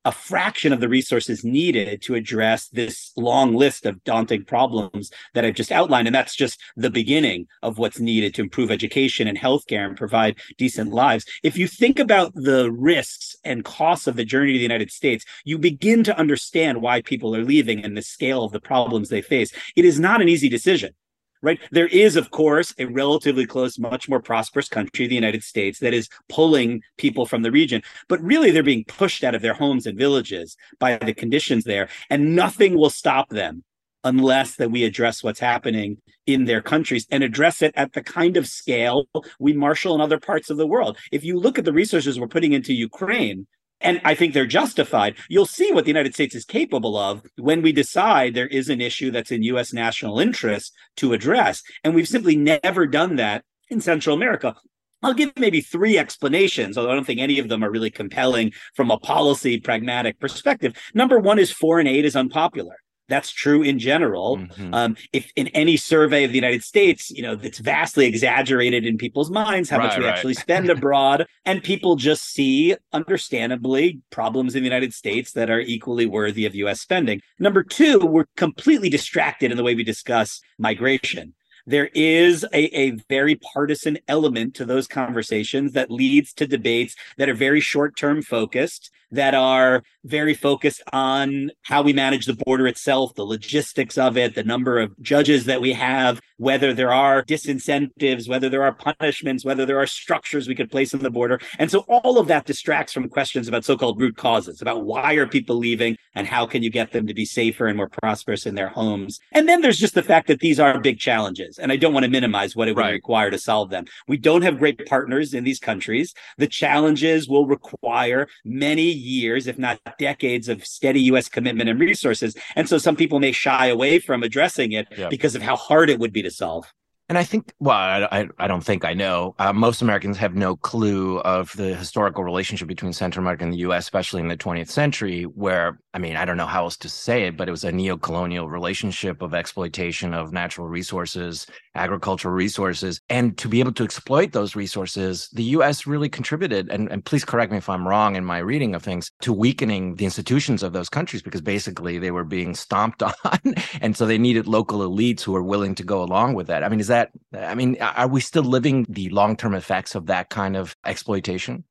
a 0.07 0.11
fraction 0.13 0.71
of 0.71 0.79
the 0.79 0.87
resources 0.87 1.43
needed 1.43 2.01
to 2.01 2.15
address 2.15 2.69
this 2.69 3.11
long 3.17 3.53
list 3.53 3.85
of 3.85 4.01
daunting 4.05 4.45
problems 4.45 5.11
that 5.33 5.43
I've 5.43 5.53
just 5.53 5.69
outlined. 5.69 6.07
And 6.07 6.15
that's 6.15 6.33
just 6.33 6.61
the 6.77 6.89
beginning 6.89 7.47
of 7.61 7.77
what's 7.77 7.99
needed 7.99 8.33
to 8.35 8.41
improve 8.41 8.71
education 8.71 9.27
and 9.27 9.37
healthcare 9.37 9.85
and 9.85 9.97
provide 9.97 10.39
decent 10.57 10.91
lives. 10.91 11.25
If 11.43 11.57
you 11.57 11.67
think 11.67 11.99
about 11.99 12.33
the 12.35 12.71
risks 12.71 13.35
and 13.43 13.65
costs 13.65 14.07
of 14.07 14.15
the 14.15 14.23
journey 14.23 14.53
to 14.53 14.59
the 14.59 14.63
United 14.63 14.91
States, 14.91 15.25
you 15.43 15.57
begin 15.57 16.05
to 16.05 16.17
understand 16.17 16.81
why 16.81 17.01
people 17.01 17.35
are 17.35 17.43
leaving 17.43 17.83
and 17.83 17.97
the 17.97 18.01
scale 18.01 18.45
of 18.45 18.53
the 18.53 18.61
problems 18.61 19.09
they 19.09 19.21
face. 19.21 19.51
It 19.75 19.83
is 19.83 19.99
not 19.99 20.21
an 20.21 20.29
easy 20.29 20.47
decision 20.47 20.93
right? 21.41 21.59
There 21.71 21.87
is, 21.87 22.15
of 22.15 22.31
course, 22.31 22.73
a 22.77 22.85
relatively 22.85 23.45
close, 23.45 23.79
much 23.79 24.09
more 24.09 24.21
prosperous 24.21 24.67
country, 24.67 25.07
the 25.07 25.15
United 25.15 25.43
States, 25.43 25.79
that 25.79 25.93
is 25.93 26.09
pulling 26.29 26.81
people 26.97 27.25
from 27.25 27.41
the 27.41 27.51
region. 27.51 27.81
But 28.07 28.21
really, 28.21 28.51
they're 28.51 28.63
being 28.63 28.85
pushed 28.85 29.23
out 29.23 29.35
of 29.35 29.41
their 29.41 29.53
homes 29.53 29.85
and 29.85 29.97
villages 29.97 30.57
by 30.79 30.97
the 30.97 31.13
conditions 31.13 31.63
there, 31.63 31.89
and 32.09 32.35
nothing 32.35 32.75
will 32.75 32.89
stop 32.89 33.29
them 33.29 33.63
unless 34.03 34.55
that 34.55 34.71
we 34.71 34.83
address 34.83 35.23
what's 35.23 35.39
happening 35.39 35.97
in 36.25 36.45
their 36.45 36.61
countries 36.61 37.07
and 37.11 37.23
address 37.23 37.61
it 37.61 37.73
at 37.75 37.93
the 37.93 38.03
kind 38.03 38.37
of 38.37 38.47
scale 38.47 39.05
we 39.39 39.53
marshal 39.53 39.95
in 39.95 40.01
other 40.01 40.19
parts 40.19 40.49
of 40.49 40.57
the 40.57 40.67
world. 40.67 40.97
If 41.11 41.23
you 41.23 41.39
look 41.39 41.57
at 41.57 41.65
the 41.65 41.73
resources 41.73 42.19
we're 42.19 42.27
putting 42.27 42.53
into 42.53 42.73
Ukraine, 42.73 43.47
and 43.81 44.01
I 44.03 44.15
think 44.15 44.33
they're 44.33 44.45
justified. 44.45 45.15
You'll 45.29 45.45
see 45.45 45.71
what 45.71 45.85
the 45.85 45.89
United 45.89 46.13
States 46.13 46.35
is 46.35 46.45
capable 46.45 46.97
of 46.97 47.21
when 47.37 47.61
we 47.61 47.71
decide 47.71 48.33
there 48.33 48.47
is 48.47 48.69
an 48.69 48.81
issue 48.81 49.11
that's 49.11 49.31
in 49.31 49.43
US 49.43 49.73
national 49.73 50.19
interest 50.19 50.73
to 50.97 51.13
address. 51.13 51.61
And 51.83 51.93
we've 51.93 52.07
simply 52.07 52.35
never 52.35 52.87
done 52.87 53.17
that 53.17 53.43
in 53.69 53.81
Central 53.81 54.15
America. 54.15 54.55
I'll 55.03 55.13
give 55.13 55.31
maybe 55.37 55.61
three 55.61 55.97
explanations, 55.97 56.77
although 56.77 56.91
I 56.91 56.95
don't 56.95 57.05
think 57.05 57.19
any 57.19 57.37
of 57.37 57.49
them 57.49 57.63
are 57.63 57.69
really 57.69 57.91
compelling 57.91 58.51
from 58.73 58.89
a 58.89 58.97
policy 58.97 59.59
pragmatic 59.59 60.19
perspective. 60.19 60.75
Number 60.95 61.19
one 61.19 61.37
is 61.37 61.51
foreign 61.51 61.85
aid 61.85 62.03
is 62.03 62.15
unpopular. 62.15 62.77
That's 63.09 63.31
true 63.31 63.61
in 63.61 63.79
general. 63.79 64.37
Mm-hmm. 64.37 64.73
Um, 64.73 64.97
if 65.13 65.31
in 65.35 65.47
any 65.49 65.77
survey 65.77 66.23
of 66.23 66.31
the 66.31 66.37
United 66.37 66.63
States, 66.63 67.09
you 67.09 67.21
know, 67.21 67.35
that's 67.35 67.59
vastly 67.59 68.05
exaggerated 68.05 68.85
in 68.85 68.97
people's 68.97 69.31
minds 69.31 69.69
how 69.69 69.77
right, 69.77 69.87
much 69.87 69.97
we 69.97 70.03
right. 70.03 70.13
actually 70.13 70.33
spend 70.33 70.69
abroad, 70.69 71.25
and 71.45 71.63
people 71.63 71.95
just 71.95 72.23
see, 72.23 72.75
understandably, 72.93 74.01
problems 74.09 74.55
in 74.55 74.63
the 74.63 74.67
United 74.67 74.93
States 74.93 75.31
that 75.33 75.49
are 75.49 75.61
equally 75.61 76.05
worthy 76.05 76.45
of 76.45 76.55
U.S. 76.55 76.81
spending. 76.81 77.21
Number 77.39 77.63
two, 77.63 77.99
we're 77.99 78.27
completely 78.35 78.89
distracted 78.89 79.51
in 79.51 79.57
the 79.57 79.63
way 79.63 79.75
we 79.75 79.83
discuss 79.83 80.41
migration 80.57 81.33
there 81.67 81.89
is 81.93 82.45
a, 82.53 82.79
a 82.79 82.91
very 83.09 83.35
partisan 83.35 83.99
element 84.07 84.55
to 84.55 84.63
those 84.63 84.87
conversations 84.87 85.73
that 85.73 85.91
leads 85.91 86.33
to 86.33 86.47
debates 86.47 86.95
that 87.17 87.27
are 87.27 87.33
very 87.33 87.59
short 87.59 87.97
term 87.97 88.21
focused 88.21 88.89
that 89.11 89.33
are 89.33 89.83
very 90.03 90.33
focused 90.33 90.81
on 90.93 91.51
how 91.63 91.81
we 91.81 91.93
manage 91.93 92.25
the 92.25 92.33
border 92.45 92.67
itself, 92.67 93.13
the 93.15 93.23
logistics 93.23 93.97
of 93.97 94.17
it, 94.17 94.35
the 94.35 94.43
number 94.43 94.79
of 94.79 94.91
judges 95.01 95.45
that 95.45 95.61
we 95.61 95.73
have, 95.73 96.19
whether 96.37 96.73
there 96.73 96.93
are 96.93 97.23
disincentives, 97.23 98.29
whether 98.29 98.49
there 98.49 98.63
are 98.63 98.73
punishments, 98.73 99.43
whether 99.43 99.65
there 99.65 99.79
are 99.79 99.87
structures 99.87 100.47
we 100.47 100.55
could 100.55 100.71
place 100.71 100.93
on 100.93 101.01
the 101.01 101.09
border. 101.09 101.39
And 101.59 101.69
so 101.69 101.79
all 101.87 102.19
of 102.19 102.27
that 102.27 102.45
distracts 102.45 102.93
from 102.93 103.09
questions 103.09 103.47
about 103.47 103.65
so-called 103.65 103.99
root 103.99 104.17
causes, 104.17 104.61
about 104.61 104.85
why 104.85 105.13
are 105.13 105.27
people 105.27 105.55
leaving 105.55 105.97
and 106.15 106.27
how 106.27 106.45
can 106.45 106.63
you 106.63 106.69
get 106.69 106.91
them 106.91 107.07
to 107.07 107.13
be 107.13 107.25
safer 107.25 107.67
and 107.67 107.77
more 107.77 107.89
prosperous 107.89 108.45
in 108.45 108.55
their 108.55 108.69
homes. 108.69 109.19
And 109.31 109.49
then 109.49 109.61
there's 109.61 109.79
just 109.79 109.95
the 109.95 110.03
fact 110.03 110.27
that 110.27 110.39
these 110.39 110.59
are 110.59 110.79
big 110.79 110.99
challenges. 110.99 111.57
And 111.57 111.71
I 111.71 111.75
don't 111.75 111.93
want 111.93 112.05
to 112.05 112.09
minimize 112.09 112.55
what 112.55 112.67
it 112.67 112.75
would 112.75 112.81
right. 112.81 112.91
require 112.91 113.31
to 113.31 113.39
solve 113.39 113.69
them. 113.69 113.85
We 114.07 114.17
don't 114.17 114.41
have 114.41 114.59
great 114.59 114.85
partners 114.85 115.33
in 115.33 115.43
these 115.43 115.59
countries. 115.59 116.13
The 116.37 116.47
challenges 116.47 117.27
will 117.27 117.47
require 117.47 118.27
many 118.45 118.96
years, 118.97 119.47
if 119.47 119.57
not 119.57 119.79
decades, 119.99 120.49
of 120.49 120.65
steady 120.65 121.01
U.S. 121.01 121.29
commitment 121.29 121.69
and 121.69 121.79
resources. 121.79 122.35
And 122.55 122.67
so 122.67 122.77
some 122.77 122.95
people 122.95 123.19
may 123.19 123.31
shy 123.31 123.67
away 123.67 123.99
from 123.99 124.23
addressing 124.23 124.73
it 124.73 124.87
because 125.09 125.35
of 125.35 125.41
how 125.41 125.55
hard 125.55 125.89
it 125.89 125.99
would 125.99 126.13
be 126.13 126.23
to 126.23 126.31
solve. 126.31 126.71
And 127.09 127.17
I 127.17 127.23
think, 127.23 127.53
well, 127.59 127.77
I, 128.11 128.27
I 128.37 128.47
don't 128.47 128.63
think 128.63 128.83
I 128.83 128.93
know. 128.93 129.33
Uh, 129.39 129.53
most 129.53 129.81
Americans 129.81 130.17
have 130.17 130.35
no 130.35 130.57
clue 130.57 131.19
of 131.19 131.55
the 131.55 131.73
historical 131.73 132.25
relationship 132.25 132.67
between 132.67 132.91
Central 132.91 133.23
America 133.23 133.45
and 133.45 133.53
the 133.53 133.59
U.S., 133.59 133.85
especially 133.85 134.19
in 134.19 134.27
the 134.27 134.35
20th 134.35 134.67
century, 134.67 135.23
where, 135.23 135.79
I 135.93 135.99
mean, 135.99 136.17
I 136.17 136.25
don't 136.25 136.35
know 136.35 136.45
how 136.45 136.65
else 136.65 136.75
to 136.77 136.89
say 136.89 137.23
it, 137.23 137.37
but 137.37 137.47
it 137.47 137.51
was 137.51 137.63
a 137.63 137.71
neo 137.71 137.95
colonial 137.95 138.49
relationship 138.49 139.21
of 139.21 139.33
exploitation 139.33 140.13
of 140.13 140.33
natural 140.33 140.67
resources, 140.67 141.47
agricultural 141.75 142.33
resources. 142.33 142.99
And 143.07 143.37
to 143.37 143.47
be 143.47 143.61
able 143.61 143.71
to 143.73 143.85
exploit 143.85 144.33
those 144.33 144.57
resources, 144.57 145.29
the 145.31 145.43
U.S. 145.43 145.87
really 145.87 146.09
contributed, 146.09 146.69
and, 146.69 146.91
and 146.91 147.05
please 147.05 147.23
correct 147.23 147.53
me 147.53 147.57
if 147.57 147.69
I'm 147.69 147.87
wrong 147.87 148.17
in 148.17 148.25
my 148.25 148.39
reading 148.39 148.75
of 148.75 148.83
things, 148.83 149.11
to 149.21 149.31
weakening 149.31 149.95
the 149.95 150.03
institutions 150.03 150.61
of 150.61 150.73
those 150.73 150.89
countries 150.89 151.21
because 151.21 151.41
basically 151.41 151.99
they 151.99 152.11
were 152.11 152.25
being 152.25 152.53
stomped 152.53 153.01
on. 153.23 153.55
and 153.79 153.95
so 153.95 154.05
they 154.05 154.17
needed 154.17 154.45
local 154.45 154.79
elites 154.79 155.21
who 155.21 155.31
were 155.31 155.43
willing 155.43 155.73
to 155.75 155.83
go 155.83 156.03
along 156.03 156.33
with 156.33 156.47
that. 156.47 156.65
I 156.65 156.69
mean, 156.69 156.81
is 156.81 156.87
that 156.87 156.96
that 156.97 157.11
i 157.49 157.55
mean 157.55 157.77
are 157.81 158.07
we 158.07 158.19
still 158.19 158.43
living 158.43 158.85
the 158.89 159.09
long-term 159.09 159.53
effects 159.53 159.95
of 159.95 160.07
that 160.07 160.29
kind 160.29 160.55
of 160.55 160.75
exploitation 160.85 161.63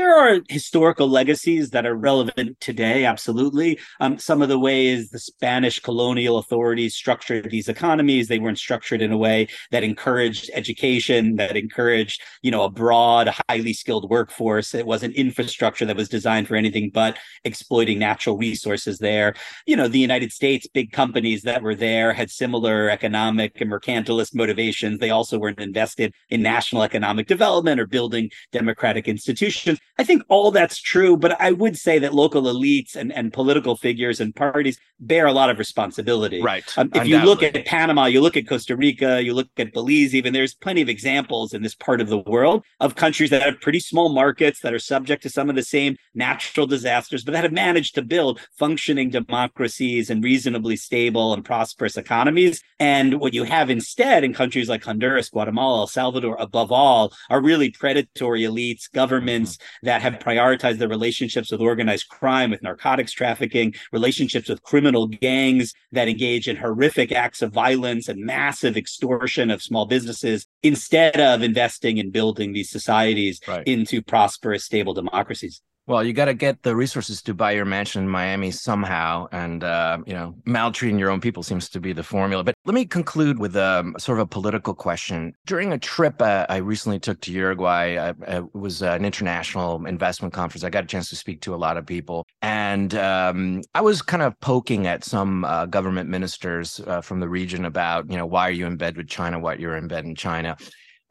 there 0.00 0.16
are 0.16 0.40
historical 0.48 1.10
legacies 1.10 1.68
that 1.68 1.84
are 1.84 1.94
relevant 1.94 2.58
today, 2.58 3.04
absolutely. 3.04 3.78
Um, 4.00 4.18
some 4.18 4.40
of 4.40 4.48
the 4.48 4.58
ways 4.58 5.10
the 5.10 5.18
Spanish 5.18 5.78
colonial 5.78 6.38
authorities 6.38 6.94
structured 6.94 7.50
these 7.50 7.68
economies, 7.68 8.26
they 8.26 8.38
weren't 8.38 8.58
structured 8.58 9.02
in 9.02 9.12
a 9.12 9.18
way 9.18 9.48
that 9.72 9.84
encouraged 9.84 10.50
education, 10.54 11.36
that 11.36 11.54
encouraged, 11.54 12.22
you 12.40 12.50
know, 12.50 12.62
a 12.62 12.70
broad, 12.70 13.28
highly 13.50 13.74
skilled 13.74 14.08
workforce. 14.08 14.74
It 14.74 14.86
wasn't 14.86 15.16
infrastructure 15.16 15.84
that 15.84 15.96
was 15.96 16.08
designed 16.08 16.48
for 16.48 16.56
anything 16.56 16.90
but 16.94 17.18
exploiting 17.44 17.98
natural 17.98 18.38
resources 18.38 19.00
there. 19.00 19.34
You 19.66 19.76
know, 19.76 19.86
the 19.86 19.98
United 19.98 20.32
States, 20.32 20.66
big 20.66 20.92
companies 20.92 21.42
that 21.42 21.62
were 21.62 21.74
there 21.74 22.14
had 22.14 22.30
similar 22.30 22.88
economic 22.88 23.60
and 23.60 23.70
mercantilist 23.70 24.34
motivations. 24.34 24.98
They 24.98 25.10
also 25.10 25.38
weren't 25.38 25.60
invested 25.60 26.14
in 26.30 26.40
national 26.40 26.84
economic 26.84 27.26
development 27.26 27.78
or 27.78 27.86
building 27.86 28.30
democratic 28.50 29.06
institutions. 29.06 29.78
I 30.00 30.02
think 30.02 30.22
all 30.28 30.50
that's 30.50 30.80
true, 30.80 31.14
but 31.14 31.38
I 31.38 31.52
would 31.52 31.76
say 31.76 31.98
that 31.98 32.14
local 32.14 32.44
elites 32.44 32.96
and, 32.96 33.12
and 33.12 33.34
political 33.34 33.76
figures 33.76 34.18
and 34.18 34.34
parties 34.34 34.80
bear 34.98 35.26
a 35.26 35.32
lot 35.34 35.50
of 35.50 35.58
responsibility. 35.58 36.40
Right. 36.40 36.64
Um, 36.78 36.90
if 36.94 37.06
you 37.06 37.18
look 37.18 37.42
at 37.42 37.66
Panama, 37.66 38.06
you 38.06 38.22
look 38.22 38.34
at 38.34 38.48
Costa 38.48 38.76
Rica, 38.76 39.22
you 39.22 39.34
look 39.34 39.48
at 39.58 39.74
Belize, 39.74 40.14
even 40.14 40.32
there's 40.32 40.54
plenty 40.54 40.80
of 40.80 40.88
examples 40.88 41.52
in 41.52 41.62
this 41.62 41.74
part 41.74 42.00
of 42.00 42.08
the 42.08 42.16
world 42.16 42.64
of 42.80 42.94
countries 42.94 43.28
that 43.28 43.42
have 43.42 43.60
pretty 43.60 43.78
small 43.78 44.08
markets 44.08 44.60
that 44.60 44.72
are 44.72 44.78
subject 44.78 45.22
to 45.24 45.28
some 45.28 45.50
of 45.50 45.54
the 45.54 45.62
same 45.62 45.96
natural 46.14 46.66
disasters, 46.66 47.24
but 47.24 47.32
that 47.32 47.44
have 47.44 47.52
managed 47.52 47.94
to 47.94 48.02
build 48.02 48.40
functioning 48.58 49.10
democracies 49.10 50.10
and 50.10 50.24
reasonably 50.24 50.76
stable 50.76 51.32
and 51.32 51.44
prosperous 51.44 51.96
economies. 51.96 52.62
And 52.78 53.20
what 53.20 53.34
you 53.34 53.44
have 53.44 53.70
instead 53.70 54.24
in 54.24 54.34
countries 54.34 54.68
like 54.68 54.84
Honduras, 54.84 55.28
Guatemala, 55.28 55.80
El 55.80 55.86
Salvador, 55.86 56.36
above 56.38 56.72
all, 56.72 57.12
are 57.28 57.40
really 57.40 57.70
predatory 57.70 58.42
elites, 58.42 58.90
governments 58.90 59.58
that 59.82 60.02
have 60.02 60.14
prioritized 60.14 60.78
their 60.78 60.88
relationships 60.88 61.50
with 61.50 61.60
organized 61.60 62.08
crime, 62.08 62.50
with 62.50 62.62
narcotics 62.62 63.12
trafficking, 63.12 63.74
relationships 63.92 64.48
with 64.48 64.62
criminal 64.62 65.06
gangs 65.06 65.74
that 65.92 66.08
engage 66.08 66.48
in 66.48 66.56
horrific 66.56 67.12
acts 67.12 67.42
of 67.42 67.52
violence 67.52 68.08
and 68.08 68.24
massive 68.24 68.76
extortion 68.76 69.50
of 69.50 69.62
small 69.62 69.86
businesses 69.86 70.46
instead 70.62 71.20
of 71.20 71.42
investing 71.42 71.98
in 71.98 72.10
building 72.10 72.52
these 72.52 72.70
societies 72.70 73.40
right. 73.46 73.66
into 73.66 74.02
prosperous, 74.02 74.64
stable 74.64 74.94
democracies. 74.94 75.62
Well, 75.86 76.04
you 76.04 76.12
got 76.12 76.26
to 76.26 76.34
get 76.34 76.62
the 76.62 76.76
resources 76.76 77.20
to 77.22 77.34
buy 77.34 77.52
your 77.52 77.64
mansion 77.64 78.04
in 78.04 78.08
Miami 78.08 78.52
somehow, 78.52 79.26
and 79.32 79.64
uh, 79.64 79.98
you 80.06 80.12
know, 80.12 80.36
maltreating 80.44 80.98
your 80.98 81.10
own 81.10 81.20
people 81.20 81.42
seems 81.42 81.68
to 81.70 81.80
be 81.80 81.92
the 81.92 82.02
formula. 82.02 82.44
But 82.44 82.54
let 82.64 82.74
me 82.74 82.84
conclude 82.84 83.38
with 83.38 83.56
um, 83.56 83.96
sort 83.98 84.18
of 84.18 84.22
a 84.22 84.26
political 84.26 84.74
question. 84.74 85.32
During 85.46 85.72
a 85.72 85.78
trip 85.78 86.22
uh, 86.22 86.46
I 86.48 86.58
recently 86.58 87.00
took 87.00 87.20
to 87.22 87.32
Uruguay, 87.32 87.96
uh, 87.96 88.14
uh 88.28 88.42
it 88.44 88.54
was 88.54 88.82
an 88.82 89.04
international 89.04 89.84
investment 89.86 90.32
conference. 90.32 90.64
I 90.64 90.70
got 90.70 90.84
a 90.84 90.86
chance 90.86 91.08
to 91.10 91.16
speak 91.16 91.40
to 91.42 91.54
a 91.54 91.56
lot 91.56 91.76
of 91.76 91.86
people, 91.86 92.26
and 92.40 92.94
um, 92.94 93.62
I 93.74 93.80
was 93.80 94.02
kind 94.02 94.22
of 94.22 94.38
poking 94.40 94.86
at 94.86 95.02
some 95.02 95.44
uh, 95.44 95.66
government 95.66 96.08
ministers 96.08 96.80
uh, 96.86 97.00
from 97.00 97.20
the 97.20 97.28
region 97.28 97.64
about, 97.64 98.08
you 98.10 98.16
know, 98.16 98.26
why 98.26 98.48
are 98.48 98.52
you 98.52 98.66
in 98.66 98.76
bed 98.76 98.96
with 98.96 99.08
China? 99.08 99.38
What 99.40 99.58
you're 99.58 99.76
in 99.76 99.88
bed 99.88 100.04
in 100.04 100.14
China? 100.14 100.56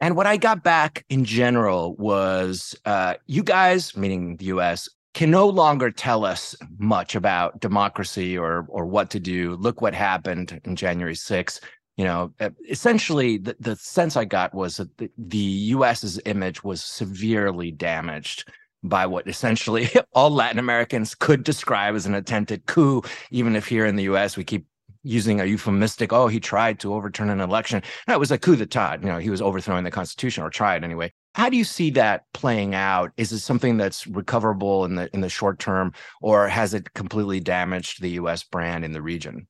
And 0.00 0.16
what 0.16 0.26
I 0.26 0.36
got 0.38 0.64
back 0.64 1.04
in 1.10 1.24
general 1.24 1.94
was 1.96 2.74
uh, 2.86 3.14
you 3.26 3.42
guys, 3.42 3.96
meaning 3.96 4.36
the 4.36 4.46
US, 4.46 4.88
can 5.12 5.30
no 5.30 5.48
longer 5.48 5.90
tell 5.90 6.24
us 6.24 6.54
much 6.78 7.14
about 7.14 7.60
democracy 7.60 8.38
or 8.38 8.66
or 8.68 8.86
what 8.86 9.10
to 9.10 9.20
do. 9.20 9.56
Look 9.56 9.82
what 9.82 9.94
happened 9.94 10.60
in 10.64 10.76
January 10.76 11.14
6th. 11.14 11.60
You 11.96 12.04
know, 12.04 12.32
essentially, 12.68 13.36
the, 13.36 13.56
the 13.60 13.76
sense 13.76 14.16
I 14.16 14.24
got 14.24 14.54
was 14.54 14.78
that 14.78 14.96
the, 14.96 15.10
the 15.18 15.38
US's 15.74 16.18
image 16.24 16.64
was 16.64 16.82
severely 16.82 17.70
damaged 17.70 18.50
by 18.82 19.04
what 19.04 19.28
essentially 19.28 19.90
all 20.14 20.30
Latin 20.30 20.58
Americans 20.58 21.14
could 21.14 21.44
describe 21.44 21.94
as 21.94 22.06
an 22.06 22.14
attempted 22.14 22.64
coup, 22.66 23.02
even 23.30 23.54
if 23.56 23.66
here 23.66 23.84
in 23.84 23.96
the 23.96 24.04
US 24.04 24.36
we 24.36 24.44
keep 24.44 24.64
using 25.02 25.40
a 25.40 25.44
euphemistic, 25.44 26.12
oh, 26.12 26.28
he 26.28 26.40
tried 26.40 26.78
to 26.80 26.94
overturn 26.94 27.30
an 27.30 27.40
election. 27.40 27.82
It 28.08 28.18
was 28.18 28.30
a 28.30 28.38
coup 28.38 28.56
d'etat. 28.56 28.98
You 29.00 29.08
know, 29.08 29.18
he 29.18 29.30
was 29.30 29.42
overthrowing 29.42 29.84
the 29.84 29.90
Constitution 29.90 30.42
or 30.42 30.50
tried 30.50 30.84
anyway. 30.84 31.12
How 31.34 31.48
do 31.48 31.56
you 31.56 31.64
see 31.64 31.90
that 31.92 32.24
playing 32.34 32.74
out? 32.74 33.12
Is 33.16 33.32
it 33.32 33.38
something 33.38 33.76
that's 33.76 34.06
recoverable 34.06 34.84
in 34.84 34.96
the 34.96 35.08
in 35.14 35.20
the 35.20 35.28
short 35.28 35.58
term, 35.58 35.92
or 36.20 36.48
has 36.48 36.74
it 36.74 36.92
completely 36.94 37.38
damaged 37.38 38.02
the 38.02 38.10
U.S. 38.10 38.42
brand 38.42 38.84
in 38.84 38.92
the 38.92 39.02
region? 39.02 39.46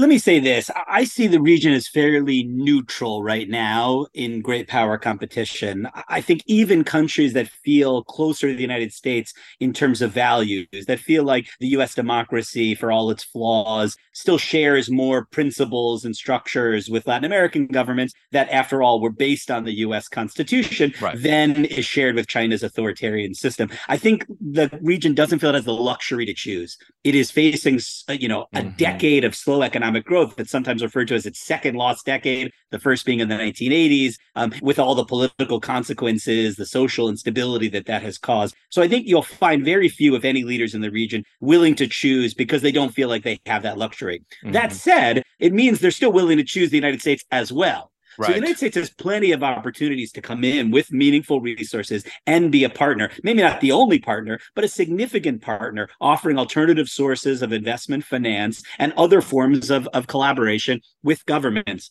Let 0.00 0.08
me 0.08 0.16
say 0.16 0.40
this. 0.40 0.70
I 0.88 1.04
see 1.04 1.26
the 1.26 1.42
region 1.42 1.74
as 1.74 1.86
fairly 1.86 2.44
neutral 2.44 3.22
right 3.22 3.46
now 3.46 4.06
in 4.14 4.40
great 4.40 4.66
power 4.66 4.96
competition. 4.96 5.86
I 6.08 6.22
think 6.22 6.42
even 6.46 6.84
countries 6.84 7.34
that 7.34 7.48
feel 7.48 8.02
closer 8.04 8.48
to 8.48 8.54
the 8.54 8.62
United 8.62 8.94
States 8.94 9.34
in 9.60 9.74
terms 9.74 10.00
of 10.00 10.10
values, 10.10 10.86
that 10.86 11.00
feel 11.00 11.24
like 11.24 11.48
the 11.60 11.66
US 11.76 11.94
democracy, 11.94 12.74
for 12.74 12.90
all 12.90 13.10
its 13.10 13.24
flaws, 13.24 13.94
still 14.14 14.38
shares 14.38 14.90
more 14.90 15.26
principles 15.26 16.06
and 16.06 16.16
structures 16.16 16.88
with 16.88 17.06
Latin 17.06 17.26
American 17.26 17.66
governments 17.66 18.14
that, 18.32 18.48
after 18.48 18.82
all, 18.82 19.02
were 19.02 19.12
based 19.12 19.50
on 19.50 19.64
the 19.64 19.80
US 19.80 20.08
Constitution, 20.08 20.94
right. 21.02 21.22
than 21.22 21.66
is 21.66 21.84
shared 21.84 22.14
with 22.14 22.26
China's 22.26 22.62
authoritarian 22.62 23.34
system. 23.34 23.68
I 23.86 23.98
think 23.98 24.24
the 24.40 24.70
region 24.80 25.12
doesn't 25.12 25.40
feel 25.40 25.50
it 25.50 25.56
has 25.56 25.66
the 25.66 25.74
luxury 25.74 26.24
to 26.24 26.32
choose. 26.32 26.78
It 27.04 27.14
is 27.14 27.30
facing, 27.30 27.80
you 28.08 28.28
know, 28.28 28.46
a 28.54 28.62
mm-hmm. 28.62 28.76
decade 28.78 29.24
of 29.24 29.34
slow 29.34 29.60
economic 29.60 29.89
economic 29.90 30.06
growth 30.06 30.36
that's 30.36 30.50
sometimes 30.50 30.82
referred 30.82 31.08
to 31.08 31.14
as 31.14 31.26
its 31.26 31.40
second 31.40 31.74
lost 31.74 32.06
decade, 32.06 32.52
the 32.70 32.78
first 32.78 33.04
being 33.04 33.20
in 33.20 33.28
the 33.28 33.34
1980s, 33.34 34.14
um, 34.36 34.52
with 34.62 34.78
all 34.78 34.94
the 34.94 35.04
political 35.04 35.60
consequences, 35.60 36.56
the 36.56 36.66
social 36.66 37.08
instability 37.08 37.68
that 37.68 37.86
that 37.86 38.02
has 38.02 38.18
caused. 38.18 38.54
So 38.70 38.82
I 38.82 38.88
think 38.88 39.06
you'll 39.06 39.22
find 39.22 39.64
very 39.64 39.88
few, 39.88 40.14
if 40.14 40.24
any, 40.24 40.44
leaders 40.44 40.74
in 40.74 40.80
the 40.80 40.90
region 40.90 41.24
willing 41.40 41.74
to 41.76 41.86
choose 41.86 42.34
because 42.34 42.62
they 42.62 42.72
don't 42.72 42.94
feel 42.94 43.08
like 43.08 43.24
they 43.24 43.40
have 43.46 43.62
that 43.64 43.78
luxury. 43.78 44.20
Mm-hmm. 44.44 44.52
That 44.52 44.72
said, 44.72 45.24
it 45.40 45.52
means 45.52 45.80
they're 45.80 45.90
still 45.90 46.12
willing 46.12 46.36
to 46.38 46.44
choose 46.44 46.70
the 46.70 46.76
United 46.76 47.00
States 47.00 47.24
as 47.32 47.52
well. 47.52 47.90
Right. 48.18 48.26
So 48.26 48.32
the 48.32 48.38
United 48.38 48.56
States 48.56 48.76
has 48.76 48.90
plenty 48.90 49.32
of 49.32 49.42
opportunities 49.42 50.12
to 50.12 50.20
come 50.20 50.44
in 50.44 50.70
with 50.70 50.92
meaningful 50.92 51.40
resources 51.40 52.04
and 52.26 52.50
be 52.50 52.64
a 52.64 52.70
partner, 52.70 53.10
maybe 53.22 53.42
not 53.42 53.60
the 53.60 53.72
only 53.72 53.98
partner, 53.98 54.38
but 54.54 54.64
a 54.64 54.68
significant 54.68 55.42
partner, 55.42 55.88
offering 56.00 56.38
alternative 56.38 56.88
sources 56.88 57.42
of 57.42 57.52
investment 57.52 58.04
finance 58.04 58.62
and 58.78 58.92
other 58.96 59.20
forms 59.20 59.70
of, 59.70 59.88
of 59.94 60.06
collaboration 60.06 60.80
with 61.02 61.24
governments. 61.26 61.90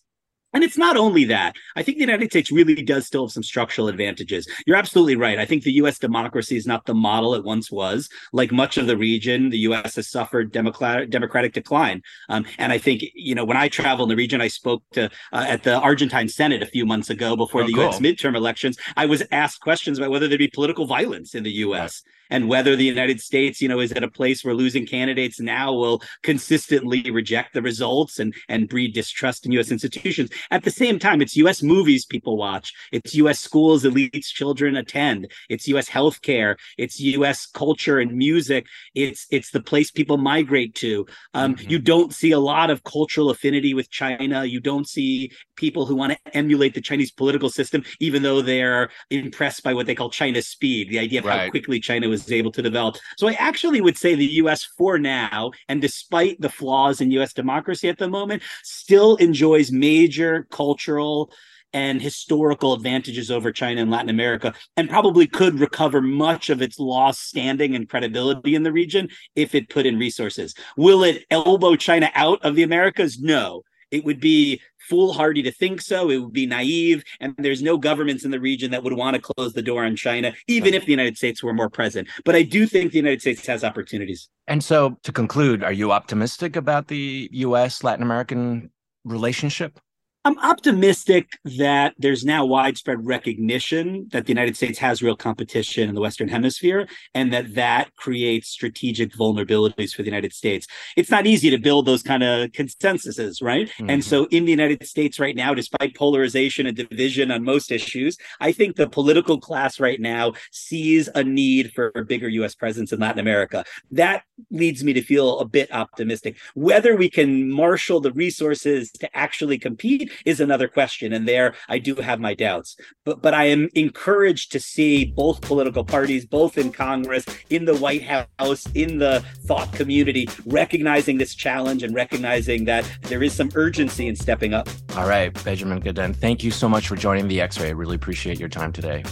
And 0.54 0.64
it's 0.64 0.78
not 0.78 0.98
only 0.98 1.26
that. 1.26 1.56
I 1.76 1.84
think 1.84 1.98
the 1.98 2.04
United 2.04 2.32
States 2.32 2.52
really 2.52 2.82
does 2.82 3.06
still 3.06 3.26
have 3.26 3.32
some 3.32 3.44
structural 3.44 3.88
advantages. 3.88 4.48
You're 4.66 4.78
absolutely 4.78 5.16
right. 5.16 5.38
I 5.38 5.46
think 5.46 5.64
the 5.64 5.74
US 5.74 6.00
democracy 6.00 6.58
is 6.58 6.66
not 6.66 6.86
the 6.86 6.96
model 6.96 7.36
it 7.36 7.44
once 7.44 7.72
was. 7.72 8.10
Like 8.34 8.52
much 8.52 8.78
of 8.78 8.88
the 8.88 8.98
region, 8.98 9.50
the 9.50 9.60
US 9.60 9.96
has 9.96 10.10
suffered 10.10 10.52
democratic, 10.52 11.12
democratic 11.12 11.54
decline. 11.54 12.02
Um, 12.30 12.46
and 12.58 12.72
I 12.72 12.78
think, 12.78 13.04
you 13.14 13.36
know, 13.36 13.46
when 13.46 13.58
I 13.58 13.68
travel 13.68 14.04
in 14.04 14.10
the 14.10 14.16
region, 14.16 14.42
I 14.42 14.48
spoke 14.48 14.84
to 14.94 15.06
uh, 15.32 15.46
at 15.48 15.64
the 15.64 15.80
Argentine 15.80 16.30
Senate 16.30 16.64
a 16.64 16.68
few 16.68 16.86
months 16.86 17.10
ago 17.10 17.36
before 17.36 17.64
oh, 17.64 17.68
the 17.68 17.74
cool. 17.74 17.90
US 17.90 18.00
midterm 18.00 18.36
elections. 18.36 18.78
I 18.98 19.06
was 19.06 19.24
asked 19.32 19.62
questions 19.62 20.00
about 20.00 20.10
whether 20.10 20.28
there'd 20.28 20.40
be 20.40 20.48
political 20.48 20.88
violence 20.88 21.36
in 21.36 21.44
the 21.44 21.52
US. 21.52 22.04
And 22.30 22.50
whether 22.50 22.76
the 22.76 22.86
United 22.86 23.20
States, 23.22 23.62
you 23.62 23.68
know, 23.68 23.80
is 23.80 23.92
at 23.92 24.04
a 24.04 24.10
place 24.10 24.44
where 24.44 24.54
losing 24.54 24.86
candidates 24.86 25.40
now 25.40 25.74
will 25.74 26.02
consistently 26.24 27.10
reject 27.12 27.54
the 27.54 27.62
results 27.62 28.20
and 28.20 28.34
and 28.48 28.70
breed 28.70 28.94
distrust 28.94 29.46
in 29.46 29.52
U.S. 29.54 29.72
institutions. 29.72 30.30
At 30.52 30.64
the 30.64 30.72
same 30.72 31.00
time, 31.00 31.22
it's 31.22 31.36
U.S. 31.38 31.62
movies 31.64 32.06
people 32.06 32.38
watch, 32.38 32.74
it's 32.92 33.16
U.S. 33.16 33.40
schools 33.40 33.84
elites 33.84 34.28
children 34.28 34.76
attend, 34.76 35.32
it's 35.50 35.68
U.S. 35.68 35.90
healthcare, 35.90 36.56
it's 36.78 37.00
U.S. 37.00 37.46
culture 37.46 38.00
and 38.00 38.16
music, 38.16 38.66
it's 38.96 39.26
it's 39.32 39.52
the 39.52 39.62
place 39.62 39.92
people 39.92 40.18
migrate 40.18 40.76
to. 40.76 41.06
Um, 41.34 41.56
mm-hmm. 41.56 41.70
You 41.70 41.80
don't 41.80 42.14
see 42.14 42.32
a 42.32 42.40
lot 42.40 42.70
of 42.70 42.84
cultural 42.84 43.30
affinity 43.30 43.74
with 43.74 43.90
China. 43.90 44.46
You 44.46 44.60
don't 44.60 44.88
see 44.88 45.32
people 45.56 45.86
who 45.86 45.96
want 45.96 46.14
to 46.14 46.38
emulate 46.38 46.74
the 46.74 46.82
Chinese 46.82 47.12
political 47.12 47.50
system, 47.50 47.84
even 48.00 48.24
though 48.24 48.42
they're 48.42 48.90
impressed 49.10 49.64
by 49.64 49.74
what 49.74 49.86
they 49.86 49.96
call 49.96 50.10
China's 50.10 50.48
speed, 50.48 50.90
the 50.90 51.00
idea 51.00 51.20
of 51.20 51.26
right. 51.26 51.42
how 51.42 51.50
quickly 51.50 51.80
China 51.80 52.08
was 52.08 52.19
was 52.24 52.32
able 52.32 52.52
to 52.52 52.62
develop. 52.62 52.98
So 53.18 53.28
I 53.28 53.34
actually 53.34 53.82
would 53.82 53.98
say 53.98 54.16
the 54.16 54.26
US 54.26 54.64
for 54.64 54.98
now, 54.98 55.52
and 55.68 55.82
despite 55.82 56.40
the 56.40 56.50
flaws 56.50 57.02
in 57.02 57.12
US 57.12 57.34
democracy 57.34 57.90
at 57.90 57.98
the 57.98 58.10
moment, 58.10 58.44
still 58.64 59.16
enjoys 59.18 59.72
major 59.72 60.48
cultural 60.52 61.32
and 61.74 62.02
historical 62.02 62.74
advantages 62.74 63.30
over 63.30 63.52
China 63.52 63.82
and 63.82 63.92
Latin 63.92 64.10
America, 64.10 64.54
and 64.76 64.90
probably 64.90 65.28
could 65.28 65.60
recover 65.60 66.02
much 66.02 66.50
of 66.50 66.62
its 66.62 66.80
lost 66.80 67.28
standing 67.28 67.76
and 67.76 67.88
credibility 67.88 68.56
in 68.56 68.64
the 68.64 68.72
region 68.72 69.08
if 69.36 69.54
it 69.54 69.70
put 69.70 69.86
in 69.86 70.00
resources. 70.00 70.56
Will 70.78 71.04
it 71.04 71.26
elbow 71.30 71.76
China 71.76 72.10
out 72.16 72.44
of 72.44 72.56
the 72.56 72.64
Americas? 72.64 73.20
No. 73.20 73.62
It 73.92 74.06
would 74.06 74.20
be 74.20 74.62
foolhardy 74.90 75.44
to 75.44 75.52
think 75.52 75.82
so. 75.82 76.10
It 76.10 76.18
would 76.18 76.34
be 76.34 76.46
naive. 76.46 77.04
And 77.20 77.36
there's 77.38 77.62
no 77.62 77.78
governments 77.78 78.26
in 78.26 78.32
the 78.32 78.40
region 78.40 78.72
that 78.72 78.84
would 78.84 78.94
want 78.94 79.16
to 79.16 79.22
close 79.22 79.54
the 79.54 79.62
door 79.62 79.86
on 79.86 79.96
China, 79.96 80.34
even 80.48 80.74
if 80.74 80.86
the 80.86 80.92
United 80.92 81.18
States 81.18 81.44
were 81.44 81.54
more 81.54 81.70
present. 81.70 82.08
But 82.26 82.36
I 82.36 82.44
do 82.44 82.66
think 82.66 82.92
the 82.92 82.98
United 82.98 83.22
States 83.22 83.46
has 83.46 83.64
opportunities. 83.64 84.30
And 84.48 84.64
so 84.64 84.98
to 85.04 85.12
conclude, 85.12 85.64
are 85.64 85.74
you 85.74 85.92
optimistic 85.92 86.56
about 86.56 86.88
the 86.88 87.30
US 87.32 87.84
Latin 87.84 88.04
American 88.04 88.72
relationship? 89.04 89.80
I'm 90.26 90.38
optimistic 90.40 91.40
that 91.58 91.94
there's 91.98 92.26
now 92.26 92.46
widespread 92.46 93.06
recognition 93.06 94.10
that 94.12 94.26
the 94.26 94.32
United 94.32 94.58
States 94.58 94.78
has 94.80 95.02
real 95.02 95.16
competition 95.16 95.88
in 95.88 95.96
the 95.96 96.02
Western 96.02 96.28
Hemisphere 96.28 96.90
and 97.16 97.32
that 97.32 97.56
that 97.56 97.96
creates 97.96 98.50
strategic 98.50 99.14
vulnerabilities 99.14 99.94
for 99.94 100.02
the 100.02 100.10
United 100.10 100.34
States. 100.34 100.68
It's 100.98 101.10
not 101.10 101.26
easy 101.26 101.50
to 101.50 101.58
build 101.58 101.86
those 101.86 102.04
kind 102.04 102.24
of 102.24 102.52
consensuses, 102.52 103.42
right? 103.42 103.70
Mm-hmm. 103.70 103.90
And 103.90 104.04
so 104.04 104.26
in 104.26 104.44
the 104.44 104.52
United 104.52 104.86
States 104.86 105.20
right 105.20 105.38
now, 105.38 105.54
despite 105.54 105.96
polarization 105.96 106.68
and 106.68 106.76
division 106.76 107.32
on 107.32 107.46
most 107.46 107.72
issues, 107.72 108.18
I 108.42 108.52
think 108.52 108.76
the 108.76 108.90
political 108.90 109.40
class 109.40 109.80
right 109.80 110.02
now 110.02 110.34
sees 110.52 111.08
a 111.16 111.24
need 111.24 111.72
for 111.72 111.94
a 111.96 112.04
bigger 112.04 112.28
US 112.28 112.56
presence 112.56 112.92
in 112.92 113.00
Latin 113.00 113.20
America. 113.20 113.64
That 113.92 114.24
leads 114.52 114.84
me 114.84 114.92
to 114.94 115.02
feel 115.02 115.40
a 115.40 115.46
bit 115.46 115.74
optimistic. 115.74 116.36
Whether 116.56 116.98
we 116.98 117.10
can 117.10 117.50
marshal 117.50 118.02
the 118.02 118.12
resources 118.12 118.92
to 118.92 119.18
actually 119.18 119.58
compete 119.58 120.09
is 120.26 120.40
another 120.40 120.68
question. 120.68 121.14
And 121.14 121.28
there 121.28 121.56
I 121.68 121.80
do 121.80 121.96
have 121.96 122.20
my 122.20 122.34
doubts. 122.34 122.76
But 123.06 123.22
but 123.22 123.34
I 123.34 123.46
am 123.46 123.70
encouraged 123.76 124.52
to 124.54 124.60
see 124.60 125.06
both 125.06 125.42
political 125.42 125.84
parties, 125.84 126.26
both 126.26 126.58
in 126.58 126.72
Congress, 126.72 127.26
in 127.50 127.66
the 127.66 127.76
White 127.76 128.04
House, 128.04 128.66
in 128.74 128.98
the 128.98 129.24
thought 129.46 129.72
community, 129.74 130.28
recognizing 130.46 131.18
this 131.18 131.36
challenge 131.36 131.84
and 131.84 131.94
recognizing 131.94 132.66
that 132.66 132.90
there 133.04 133.24
is 133.24 133.34
some 133.34 133.50
urgency 133.56 134.08
in 134.08 134.16
stepping 134.16 134.54
up. 134.54 134.70
All 134.96 135.08
right, 135.08 135.32
Benjamin 135.44 135.82
Gedan, 135.82 136.16
thank 136.16 136.44
you 136.44 136.52
so 136.52 136.70
much 136.70 136.88
for 136.88 136.96
joining 136.96 137.28
the 137.28 137.42
X-ray. 137.42 137.68
I 137.68 137.72
really 137.72 137.96
appreciate 137.96 138.40
your 138.40 138.50
time 138.50 138.72
today. 138.72 139.04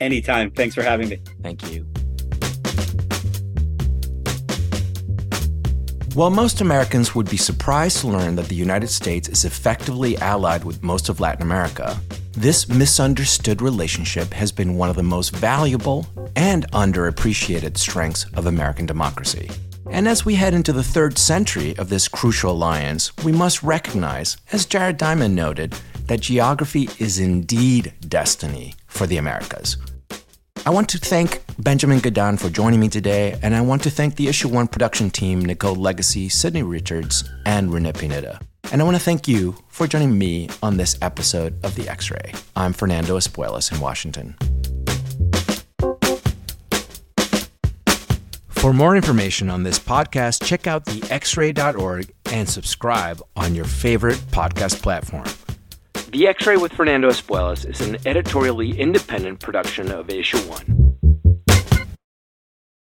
Anytime. 0.00 0.50
Thanks 0.50 0.74
for 0.74 0.82
having 0.82 1.08
me. 1.08 1.18
Thank 1.42 1.72
you. 1.72 1.86
While 6.16 6.30
most 6.30 6.62
Americans 6.62 7.14
would 7.14 7.28
be 7.28 7.36
surprised 7.36 7.98
to 7.98 8.06
learn 8.06 8.36
that 8.36 8.48
the 8.48 8.54
United 8.54 8.88
States 8.88 9.28
is 9.28 9.44
effectively 9.44 10.16
allied 10.16 10.64
with 10.64 10.82
most 10.82 11.10
of 11.10 11.20
Latin 11.20 11.42
America, 11.42 11.94
this 12.32 12.70
misunderstood 12.70 13.60
relationship 13.60 14.32
has 14.32 14.50
been 14.50 14.76
one 14.76 14.88
of 14.88 14.96
the 14.96 15.02
most 15.02 15.36
valuable 15.36 16.06
and 16.34 16.66
underappreciated 16.72 17.76
strengths 17.76 18.24
of 18.32 18.46
American 18.46 18.86
democracy. 18.86 19.50
And 19.90 20.08
as 20.08 20.24
we 20.24 20.36
head 20.36 20.54
into 20.54 20.72
the 20.72 20.82
third 20.82 21.18
century 21.18 21.76
of 21.76 21.90
this 21.90 22.08
crucial 22.08 22.52
alliance, 22.52 23.14
we 23.18 23.32
must 23.32 23.62
recognize, 23.62 24.38
as 24.52 24.64
Jared 24.64 24.96
Diamond 24.96 25.36
noted, 25.36 25.74
that 26.06 26.20
geography 26.20 26.88
is 26.98 27.18
indeed 27.18 27.92
destiny 28.08 28.72
for 28.86 29.06
the 29.06 29.18
Americas. 29.18 29.76
I 30.64 30.70
want 30.70 30.88
to 30.88 30.98
thank 30.98 31.42
Benjamin 31.58 32.00
Gedan 32.00 32.38
for 32.38 32.50
joining 32.50 32.80
me 32.80 32.88
today, 32.88 33.38
and 33.42 33.54
I 33.54 33.62
want 33.62 33.82
to 33.84 33.90
thank 33.90 34.16
the 34.16 34.28
Issue 34.28 34.48
One 34.48 34.68
production 34.68 35.08
team, 35.10 35.40
Nicole 35.40 35.74
Legacy, 35.74 36.28
Sydney 36.28 36.62
Richards, 36.62 37.24
and 37.46 37.72
Rene 37.72 37.92
Pineda. 37.92 38.40
And 38.72 38.82
I 38.82 38.84
want 38.84 38.96
to 38.96 39.02
thank 39.02 39.26
you 39.26 39.56
for 39.68 39.86
joining 39.86 40.18
me 40.18 40.50
on 40.62 40.76
this 40.76 40.98
episode 41.00 41.64
of 41.64 41.74
The 41.74 41.88
X 41.88 42.10
Ray. 42.10 42.34
I'm 42.56 42.74
Fernando 42.74 43.16
Espuelas 43.16 43.72
in 43.72 43.80
Washington. 43.80 44.36
For 48.48 48.74
more 48.74 48.94
information 48.94 49.48
on 49.48 49.62
this 49.62 49.78
podcast, 49.78 50.44
check 50.44 50.66
out 50.66 50.84
thexray.org 50.84 52.12
and 52.32 52.48
subscribe 52.48 53.22
on 53.34 53.54
your 53.54 53.64
favorite 53.64 54.18
podcast 54.30 54.82
platform. 54.82 55.26
The 56.10 56.26
X 56.26 56.46
Ray 56.46 56.58
with 56.58 56.72
Fernando 56.72 57.08
Espuelas 57.08 57.68
is 57.68 57.80
an 57.80 57.96
editorially 58.06 58.78
independent 58.78 59.40
production 59.40 59.90
of 59.90 60.10
Issue 60.10 60.38
One. 60.40 60.85